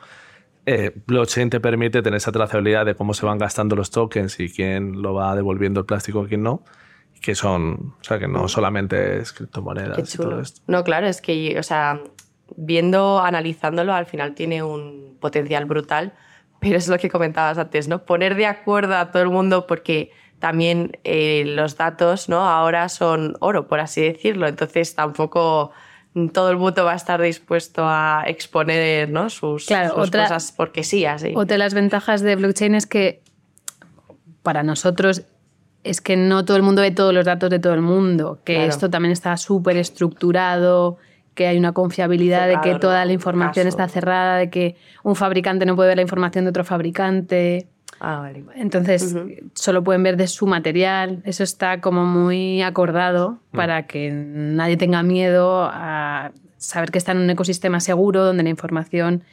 Eh, 0.65 0.91
blockchain 1.06 1.50
te 1.50 1.60
permite 1.60 2.02
tener 2.02 2.17
esa 2.17 2.32
trazabilidad 2.32 2.86
de 2.86 2.95
cómo 2.95 3.13
se 3.13 3.26
van 3.26 3.38
gastando 3.38 3.76
los 3.76 3.91
tokens 3.91 4.39
y 4.39 4.50
quién 4.50 5.02
lo 5.02 5.13
va 5.13 5.36
devolviendo 5.36 5.82
el 5.82 5.86
plástico 5.86 6.26
y 6.26 6.28
quién 6.28 6.43
no. 6.43 6.63
Que 7.21 7.36
son, 7.36 7.95
o 7.99 8.03
sea, 8.03 8.19
que 8.19 8.27
no 8.27 8.47
solamente 8.47 9.17
es 9.17 9.34
criptomonedas 9.34 10.13
y 10.13 10.17
todo 10.17 10.39
esto. 10.39 10.62
No, 10.67 10.84
claro, 10.84 11.08
es 11.08 11.21
que, 11.21 11.58
o 11.60 11.63
sea, 11.63 12.01
viendo, 12.56 13.19
analizándolo, 13.19 13.93
al 13.93 14.06
final 14.06 14.36
tiene 14.36 14.63
un 14.63 15.17
potencial 15.19 15.65
brutal, 15.65 16.13
pero 16.60 16.77
es 16.77 16.88
lo 16.88 16.97
que 16.97 17.10
comentabas 17.10 17.58
antes, 17.58 17.88
¿no? 17.88 18.06
Poner 18.06 18.36
de 18.36 18.45
acuerdo 18.45 18.95
a 18.95 19.12
todo 19.12 19.23
el 19.23 19.30
mundo 19.30 19.67
porque 19.67 20.12
también 20.39 20.97
eh, 21.03 21.43
los 21.45 21.77
datos 21.77 22.30
¿no? 22.30 22.47
ahora 22.47 22.89
son 22.89 23.36
oro, 23.39 23.67
por 23.67 23.80
así 23.80 24.01
decirlo. 24.01 24.47
Entonces 24.47 24.95
tampoco 24.95 25.71
todo 26.34 26.49
el 26.49 26.58
mundo 26.58 26.86
va 26.86 26.93
a 26.93 26.95
estar 26.95 27.21
dispuesto 27.21 27.84
a 27.86 28.23
exponer 28.25 29.10
¿no? 29.10 29.30
sus, 29.30 29.67
cosas 29.67 30.51
porque 30.56 30.84
sí, 30.84 31.06
así. 31.06 31.34
Otra 31.36 31.56
de 31.56 31.58
las 31.60 31.73
ventajas 31.73 32.21
de 32.21 32.36
blockchain 32.36 32.75
es 32.75 32.88
que 32.88 33.21
para 34.41 34.63
nosotros 34.63 35.23
es 35.89 36.02
que 36.02 36.17
no 36.17 36.45
todo 36.45 36.58
el 36.58 36.63
mundo 36.63 36.82
ve 36.82 36.91
todos 36.91 37.13
los 37.13 37.26
datos 37.26 37.50
de 37.50 37.60
todo 37.60 37.73
el 37.73 37.82
mundo, 37.82 38.39
que 38.43 38.65
esto 38.65 38.89
también 38.89 39.12
está 39.12 39.38
súper 39.38 39.78
estructurado, 39.78 40.97
que 41.34 41.47
hay 41.47 41.58
una 41.58 41.71
confiabilidad 41.71 42.47
de 42.47 42.60
que 42.62 42.80
toda 42.80 43.06
la 43.06 43.13
información 43.13 43.67
está 43.67 43.88
cerrada, 43.88 44.38
de 44.38 44.50
que 44.50 44.76
un 45.04 45.15
fabricante 45.15 45.65
no 45.65 45.76
puede 45.76 45.89
ver 45.89 45.97
la 45.97 46.02
información 46.02 46.45
de 46.45 46.50
otro 46.50 46.63
fabricante. 46.63 47.67
Ah, 48.02 48.30
Entonces, 48.56 49.15
solo 49.54 49.84
pueden 49.84 50.04
ver 50.04 50.17
de 50.17 50.28
su 50.28 50.45
material. 50.47 51.21
Eso 51.23 51.43
está 51.43 51.80
como 51.80 52.06
muy 52.06 52.62
acordado 52.62 53.39
mm. 53.52 53.56
para 53.56 53.88
que 53.88 54.12
nadie 54.12 54.78
tenga 54.78 55.04
miedo 55.04 55.69
a 55.71 56.32
saber 56.58 56.91
que 56.91 56.97
está 56.97 57.12
en 57.12 57.19
un 57.19 57.30
ecosistema 57.30 57.80
seguro 57.80 58.23
donde 58.26 58.43
la 58.43 58.50
información 58.50 59.23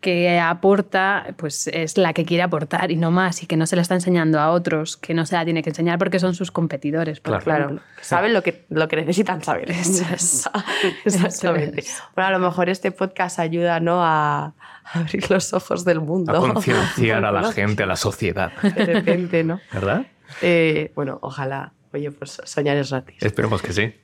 que 0.00 0.38
aporta 0.38 1.34
pues 1.36 1.66
es 1.68 1.96
la 1.96 2.12
que 2.12 2.24
quiere 2.24 2.42
aportar 2.42 2.90
y 2.90 2.96
no 2.96 3.10
más 3.10 3.42
y 3.42 3.46
que 3.46 3.56
no 3.56 3.66
se 3.66 3.76
la 3.76 3.82
está 3.82 3.94
enseñando 3.94 4.38
a 4.38 4.50
otros 4.50 4.96
que 4.96 5.14
no 5.14 5.24
se 5.26 5.34
la 5.34 5.44
tiene 5.44 5.62
que 5.62 5.70
enseñar 5.70 5.98
porque 5.98 6.18
son 6.18 6.34
sus 6.34 6.50
competidores 6.50 7.20
claro, 7.20 7.80
saben 8.00 8.32
lo 8.32 8.42
que, 8.42 8.66
lo 8.68 8.88
que 8.88 8.96
necesitan 8.96 9.42
saber. 9.42 9.70
Exactamente. 11.04 11.84
Bueno 12.14 12.28
a 12.28 12.30
lo 12.30 12.38
mejor 12.38 12.68
este 12.68 12.92
podcast 12.92 13.38
ayuda 13.38 13.80
¿no? 13.80 14.04
a, 14.04 14.54
abrir 14.92 15.30
los 15.30 15.52
ojos 15.52 15.84
del 15.84 16.00
mundo. 16.00 16.36
A 16.36 16.52
concienciar 16.52 17.24
a 17.24 17.32
la 17.32 17.52
gente 17.52 17.82
a 17.82 17.86
la 17.86 17.96
sociedad. 17.96 18.52
De 18.62 18.84
repente 18.84 19.44
¿no? 19.44 19.60
¿verdad? 19.72 20.06
Eh, 20.42 20.92
bueno 20.94 21.18
ojalá. 21.22 21.72
Oye 21.92 22.10
pues 22.10 22.40
soñar 22.44 22.76
es 22.76 22.90
gratis. 22.90 23.16
Esperemos 23.22 23.62
que 23.62 23.72
sí 23.72 23.94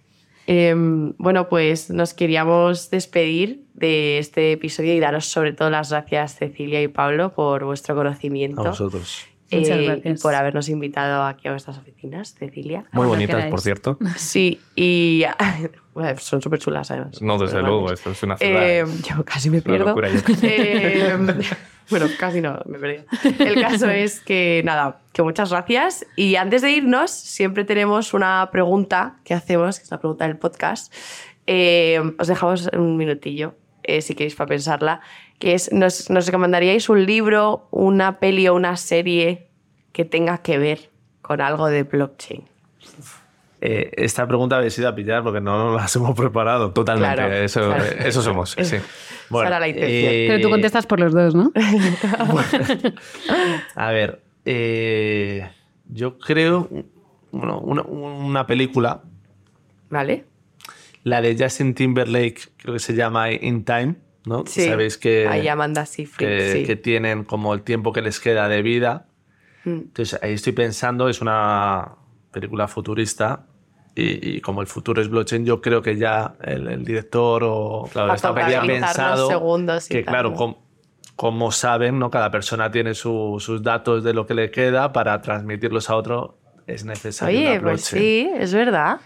Em, 0.46 1.12
bueno, 1.18 1.48
pues 1.48 1.90
nos 1.90 2.14
queríamos 2.14 2.90
despedir 2.90 3.64
de 3.74 4.18
este 4.18 4.52
episodio 4.52 4.94
y 4.94 5.00
daros 5.00 5.26
sobre 5.26 5.52
todo 5.52 5.70
las 5.70 5.90
gracias 5.90 6.36
Cecilia 6.36 6.82
y 6.82 6.88
Pablo 6.88 7.32
por 7.32 7.64
vuestro 7.64 7.94
conocimiento. 7.94 8.62
A 8.62 8.70
vosotros. 8.70 9.26
Muchas 9.52 9.78
eh, 9.78 9.84
gracias. 9.84 10.20
Y 10.20 10.22
por 10.22 10.34
habernos 10.34 10.68
invitado 10.68 11.24
aquí 11.24 11.48
a 11.48 11.52
vuestras 11.52 11.78
oficinas, 11.78 12.34
Cecilia. 12.34 12.84
Muy 12.92 13.06
bonitas, 13.06 13.46
por 13.46 13.60
cierto. 13.60 13.98
Sí, 14.16 14.60
y 14.76 15.24
son 16.18 16.42
súper 16.42 16.58
chulas 16.58 16.90
además. 16.90 17.20
No, 17.20 17.38
desde 17.38 17.60
luego, 17.60 17.92
esto 17.92 18.10
es 18.10 18.22
una 18.22 18.36
ciudad. 18.36 18.62
Eh, 18.62 18.84
yo 19.02 19.24
casi 19.24 19.50
me 19.50 19.62
pierdo. 19.62 19.94
Eh, 20.42 21.16
bueno, 21.90 22.06
casi 22.18 22.40
no, 22.40 22.60
me 22.66 22.78
perdí. 22.78 23.04
El 23.38 23.60
caso 23.60 23.90
es 23.90 24.20
que, 24.20 24.62
nada, 24.64 25.00
que 25.12 25.22
muchas 25.22 25.50
gracias. 25.50 26.06
Y 26.16 26.36
antes 26.36 26.62
de 26.62 26.70
irnos, 26.70 27.10
siempre 27.10 27.64
tenemos 27.64 28.14
una 28.14 28.48
pregunta 28.50 29.16
que 29.24 29.34
hacemos, 29.34 29.78
que 29.78 29.84
es 29.84 29.90
la 29.90 29.98
pregunta 29.98 30.26
del 30.26 30.38
podcast. 30.38 30.92
os 32.18 32.26
dejamos 32.26 32.70
un 32.72 32.96
minutillo, 32.96 33.54
si 34.00 34.14
queréis, 34.14 34.34
para 34.34 34.48
pensarla 34.48 35.00
que 35.42 35.54
es, 35.54 35.72
nos, 35.72 36.08
nos 36.08 36.26
recomendaríais 36.26 36.88
un 36.88 37.04
libro, 37.04 37.66
una 37.72 38.20
peli 38.20 38.46
o 38.46 38.54
una 38.54 38.76
serie 38.76 39.48
que 39.92 40.04
tenga 40.04 40.38
que 40.38 40.56
ver 40.56 40.90
con 41.20 41.40
algo 41.40 41.66
de 41.66 41.82
blockchain. 41.82 42.44
Eh, 43.60 43.90
esta 43.96 44.24
pregunta 44.28 44.58
habéis 44.58 44.78
ido 44.78 44.88
a 44.88 44.94
pillar 44.94 45.24
porque 45.24 45.40
no 45.40 45.58
nos 45.58 45.74
las 45.82 45.96
hemos 45.96 46.14
preparado. 46.14 46.70
Totalmente, 46.70 47.42
eso, 47.42 47.74
eso 47.74 48.22
somos. 48.22 48.54
Sí. 48.62 48.76
Bueno, 49.30 49.50
la. 49.50 49.66
Eh, 49.66 50.26
Pero 50.28 50.42
tú 50.42 50.48
contestas 50.48 50.86
por 50.86 51.00
los 51.00 51.12
dos, 51.12 51.34
¿no? 51.34 51.50
a 53.74 53.90
ver, 53.90 54.22
eh, 54.44 55.50
yo 55.88 56.20
creo 56.20 56.68
bueno, 57.32 57.58
una, 57.58 57.82
una, 57.82 58.46
película. 58.46 59.02
¿Vale? 59.90 60.24
La 61.02 61.20
de 61.20 61.36
Justin 61.36 61.74
Timberlake, 61.74 62.42
creo 62.58 62.74
que 62.74 62.80
se 62.80 62.94
llama 62.94 63.32
In 63.32 63.64
Time. 63.64 63.96
¿No? 64.24 64.44
Sabéis 64.46 64.98
que, 64.98 65.26
ahí 65.28 65.48
que, 66.16 66.64
que, 66.66 66.76
tienen 66.76 67.24
como 67.24 67.54
el 67.54 67.62
tiempo 67.62 67.92
que 67.92 68.02
les 68.02 68.20
queda 68.20 68.48
de 68.48 68.62
vida. 68.62 69.06
Mm. 69.64 69.70
Entonces 69.70 70.18
ahí 70.22 70.34
estoy 70.34 70.52
pensando, 70.52 71.08
es 71.08 71.20
una 71.20 71.92
película 72.30 72.68
futurista 72.68 73.46
y, 73.94 74.40
como 74.40 74.62
el 74.62 74.66
futuro 74.66 75.02
es 75.02 75.08
blockchain, 75.08 75.44
yo 75.44 75.60
creo 75.60 75.82
que 75.82 75.98
ya 75.98 76.34
el, 76.42 76.82
director 76.84 77.42
o 77.44 77.88
claro, 77.92 78.14
está 78.14 78.34
pensado 78.34 79.28
que 79.88 80.02
claro, 80.02 80.34
como, 81.14 81.52
saben, 81.52 81.98
¿no? 81.98 82.10
cada 82.10 82.30
persona 82.30 82.70
tiene 82.70 82.94
sus 82.94 83.62
datos 83.62 84.02
de 84.02 84.14
lo 84.14 84.26
que 84.26 84.34
le 84.34 84.50
queda 84.50 84.92
para 84.92 85.20
transmitirlos 85.20 85.90
a 85.90 85.96
otro 85.96 86.38
es 86.66 86.84
necesario. 86.84 87.38
Oye, 87.38 87.60
pues 87.60 87.82
sí, 87.84 88.30
es 88.34 88.54
verdad 88.54 89.00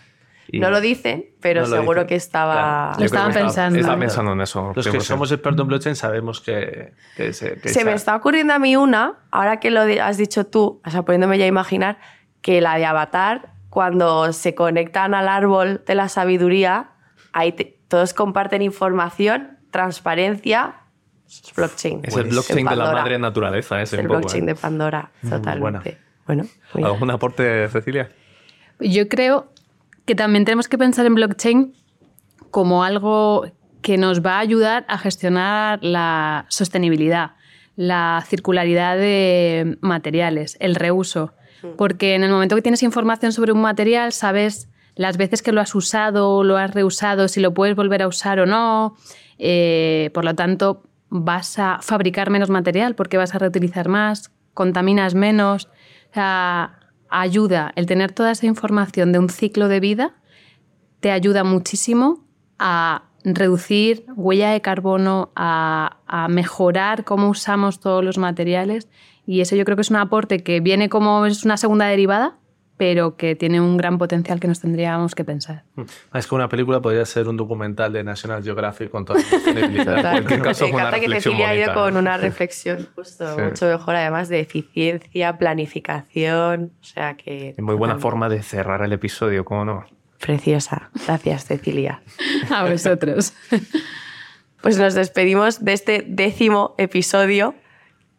no 0.52 0.70
lo 0.70 0.80
dicen, 0.80 1.26
pero 1.40 1.66
seguro 1.66 2.06
que 2.06 2.14
estaba... 2.14 2.92
Lo 2.98 3.04
estaban 3.04 3.32
pensando. 3.32 3.78
Estaba 3.78 3.98
pensando 3.98 4.32
en 4.32 4.40
eso. 4.40 4.72
Los 4.74 4.88
que 4.88 5.00
somos 5.00 5.32
expertos 5.32 5.62
en 5.62 5.68
blockchain 5.68 5.96
sabemos 5.96 6.40
que... 6.40 6.92
se, 7.32 7.84
me 7.84 7.92
está 7.92 8.16
ocurriendo 8.16 8.52
a 8.52 8.58
mí 8.58 8.76
una, 8.76 9.18
ahora 9.30 9.58
que 9.58 9.70
lo 9.70 9.80
has 9.80 10.16
dicho 10.16 10.46
tú, 10.46 10.80
o 10.84 10.90
sea, 10.90 11.02
poniéndome 11.02 11.38
ya 11.38 11.44
a 11.44 11.48
imaginar, 11.48 11.98
que 12.40 12.60
la 12.60 12.76
de 12.76 12.86
Avatar, 12.86 13.52
cuando 13.70 14.32
se 14.32 14.54
conectan 14.54 15.14
al 15.14 15.28
árbol 15.28 15.82
de 15.86 15.94
la 15.94 16.08
sabiduría, 16.08 16.90
ahí 17.32 17.52
todos 17.88 18.14
comparten 18.14 18.62
información, 18.62 19.58
transparencia, 19.70 20.76
blockchain. 21.56 22.00
Es 22.04 22.16
el 22.16 22.28
blockchain 22.28 22.66
de 22.66 22.76
la 22.76 22.92
madre 22.92 23.18
naturaleza, 23.18 23.82
es 23.82 23.92
el 23.92 24.06
blockchain 24.06 24.44
¿eh? 24.44 24.46
de 24.46 24.54
Pandora, 24.54 25.10
totalmente. 25.28 25.98
Bueno, 26.26 26.44
¿Algún 26.74 27.10
aporte, 27.10 27.68
Cecilia? 27.68 28.10
Yo 28.80 29.08
creo 29.08 29.52
que 30.06 30.14
también 30.14 30.44
tenemos 30.44 30.68
que 30.68 30.78
pensar 30.78 31.04
en 31.06 31.14
blockchain 31.14 31.74
como 32.50 32.84
algo 32.84 33.46
que 33.82 33.98
nos 33.98 34.24
va 34.24 34.36
a 34.36 34.40
ayudar 34.40 34.86
a 34.88 34.98
gestionar 34.98 35.78
la 35.82 36.46
sostenibilidad. 36.48 37.32
la 37.78 38.24
circularidad 38.26 38.96
de 38.96 39.76
materiales, 39.82 40.56
el 40.60 40.74
reuso. 40.74 41.34
Porque 41.76 42.14
en 42.14 42.24
el 42.24 42.30
momento 42.30 42.56
que 42.56 42.62
tienes 42.62 42.82
información 42.82 43.32
sobre 43.32 43.52
un 43.52 43.60
material, 43.60 44.12
sabes 44.12 44.70
las 44.94 45.18
veces 45.18 45.42
que 45.42 45.52
lo 45.52 45.60
has 45.60 45.74
usado 45.74 46.30
o 46.30 46.42
lo 46.42 46.56
has 46.56 46.72
reusado, 46.72 47.28
si 47.28 47.40
lo 47.40 47.52
puedes 47.52 47.76
volver 47.76 48.00
a 48.02 48.08
usar 48.08 48.40
o 48.40 48.46
no. 48.46 48.96
Eh, 49.38 50.10
por 50.14 50.24
lo 50.24 50.34
tanto, 50.34 50.84
vas 51.10 51.58
a 51.58 51.80
fabricar 51.82 52.30
menos 52.30 52.48
material 52.48 52.94
porque 52.94 53.18
vas 53.18 53.34
a 53.34 53.38
reutilizar 53.38 53.88
más, 53.88 54.32
contaminas 54.54 55.14
menos. 55.14 55.68
Ayuda, 57.08 57.72
el 57.76 57.86
tener 57.86 58.12
toda 58.12 58.30
esa 58.30 58.46
información 58.46 59.12
de 59.12 59.18
un 59.18 59.28
ciclo 59.28 59.68
de 59.68 59.80
vida 59.80 60.14
te 61.00 61.10
ayuda 61.10 61.44
muchísimo 61.44 62.24
a 62.58 63.04
reducir 63.24 64.06
huella 64.14 64.50
de 64.50 64.60
carbono, 64.60 65.30
a, 65.34 66.26
mejorar 66.30 67.04
cómo 67.04 67.28
usamos 67.28 67.80
todos 67.80 68.04
los 68.04 68.18
materiales. 68.18 68.88
Y 69.26 69.40
eso 69.40 69.56
yo 69.56 69.64
creo 69.64 69.76
que 69.76 69.82
es 69.82 69.90
un 69.90 69.96
aporte 69.96 70.42
que 70.42 70.60
viene 70.60 70.88
como 70.88 71.26
es 71.26 71.44
una 71.44 71.56
segunda 71.56 71.86
derivada, 71.86 72.38
pero 72.76 73.16
que 73.16 73.34
tiene 73.34 73.60
un 73.60 73.76
gran 73.76 73.98
potencial 73.98 74.38
que 74.38 74.48
nos 74.48 74.60
tendríamos 74.60 75.14
que 75.14 75.24
pensar. 75.24 75.64
Mm. 75.74 75.82
Es 76.14 76.26
que 76.26 76.34
una 76.34 76.48
película 76.48 76.80
podría 76.80 77.04
ser 77.04 77.28
un 77.28 77.36
documental 77.36 77.92
de 77.92 78.04
National 78.04 78.42
Geographic 78.42 78.90
con 78.90 79.04
toda 79.04 79.20
la 79.20 79.24
sostenibilidad. 79.26 80.22
Me 80.22 80.34
encanta 80.36 81.00
que 81.00 81.08
Cecilia 81.08 81.50
ha 81.50 81.54
ido 81.54 81.74
con 81.74 81.96
una 81.96 82.16
reflexión 82.16 82.86
justo 82.94 83.24
mucho 83.38 83.66
mejor, 83.66 83.96
además 83.96 84.28
de 84.28 84.40
eficiencia, 84.40 85.38
planificación, 85.38 86.72
o 86.80 86.84
sea 86.84 87.16
que... 87.16 87.50
Es 87.50 87.58
muy 87.58 87.74
buena 87.74 87.98
forma 87.98 88.28
de 88.28 88.42
cerrar 88.42 88.82
el 88.82 88.92
episodio, 88.92 89.44
¿cómo 89.44 89.64
no? 89.64 89.84
Preciosa. 90.18 90.90
Gracias, 91.06 91.44
Cecilia. 91.44 92.02
A 92.50 92.68
vosotros. 92.68 93.32
Pues 94.60 94.78
nos 94.78 94.94
despedimos 94.94 95.64
de 95.64 95.72
este 95.72 96.04
décimo 96.06 96.74
episodio 96.78 97.54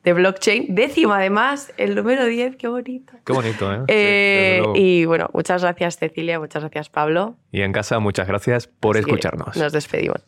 de 0.07 0.13
blockchain. 0.13 0.73
Décimo, 0.73 1.11
además, 1.11 1.73
el 1.75 1.93
número 1.93 2.25
10, 2.25 2.55
qué 2.55 2.69
bonito. 2.69 3.11
Qué 3.25 3.33
bonito, 3.33 3.73
¿eh? 3.73 3.83
eh 3.89 4.63
y 4.73 5.03
bueno, 5.03 5.29
muchas 5.33 5.61
gracias, 5.61 5.97
Cecilia, 5.97 6.39
muchas 6.39 6.63
gracias, 6.63 6.89
Pablo. 6.89 7.35
Y 7.51 7.61
en 7.61 7.73
casa, 7.73 7.99
muchas 7.99 8.25
gracias 8.25 8.67
por 8.67 8.95
escucharnos. 8.95 9.57
Nos 9.57 9.73
despedimos. 9.73 10.23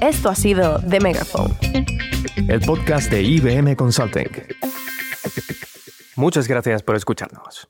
Esto 0.00 0.28
ha 0.28 0.34
sido 0.36 0.80
The 0.88 1.00
Megaphone 1.00 1.54
el 2.48 2.60
podcast 2.60 3.10
de 3.10 3.22
IBM 3.22 3.74
Consulting. 3.74 4.30
Muchas 6.14 6.46
gracias 6.46 6.84
por 6.84 6.94
escucharnos. 6.94 7.68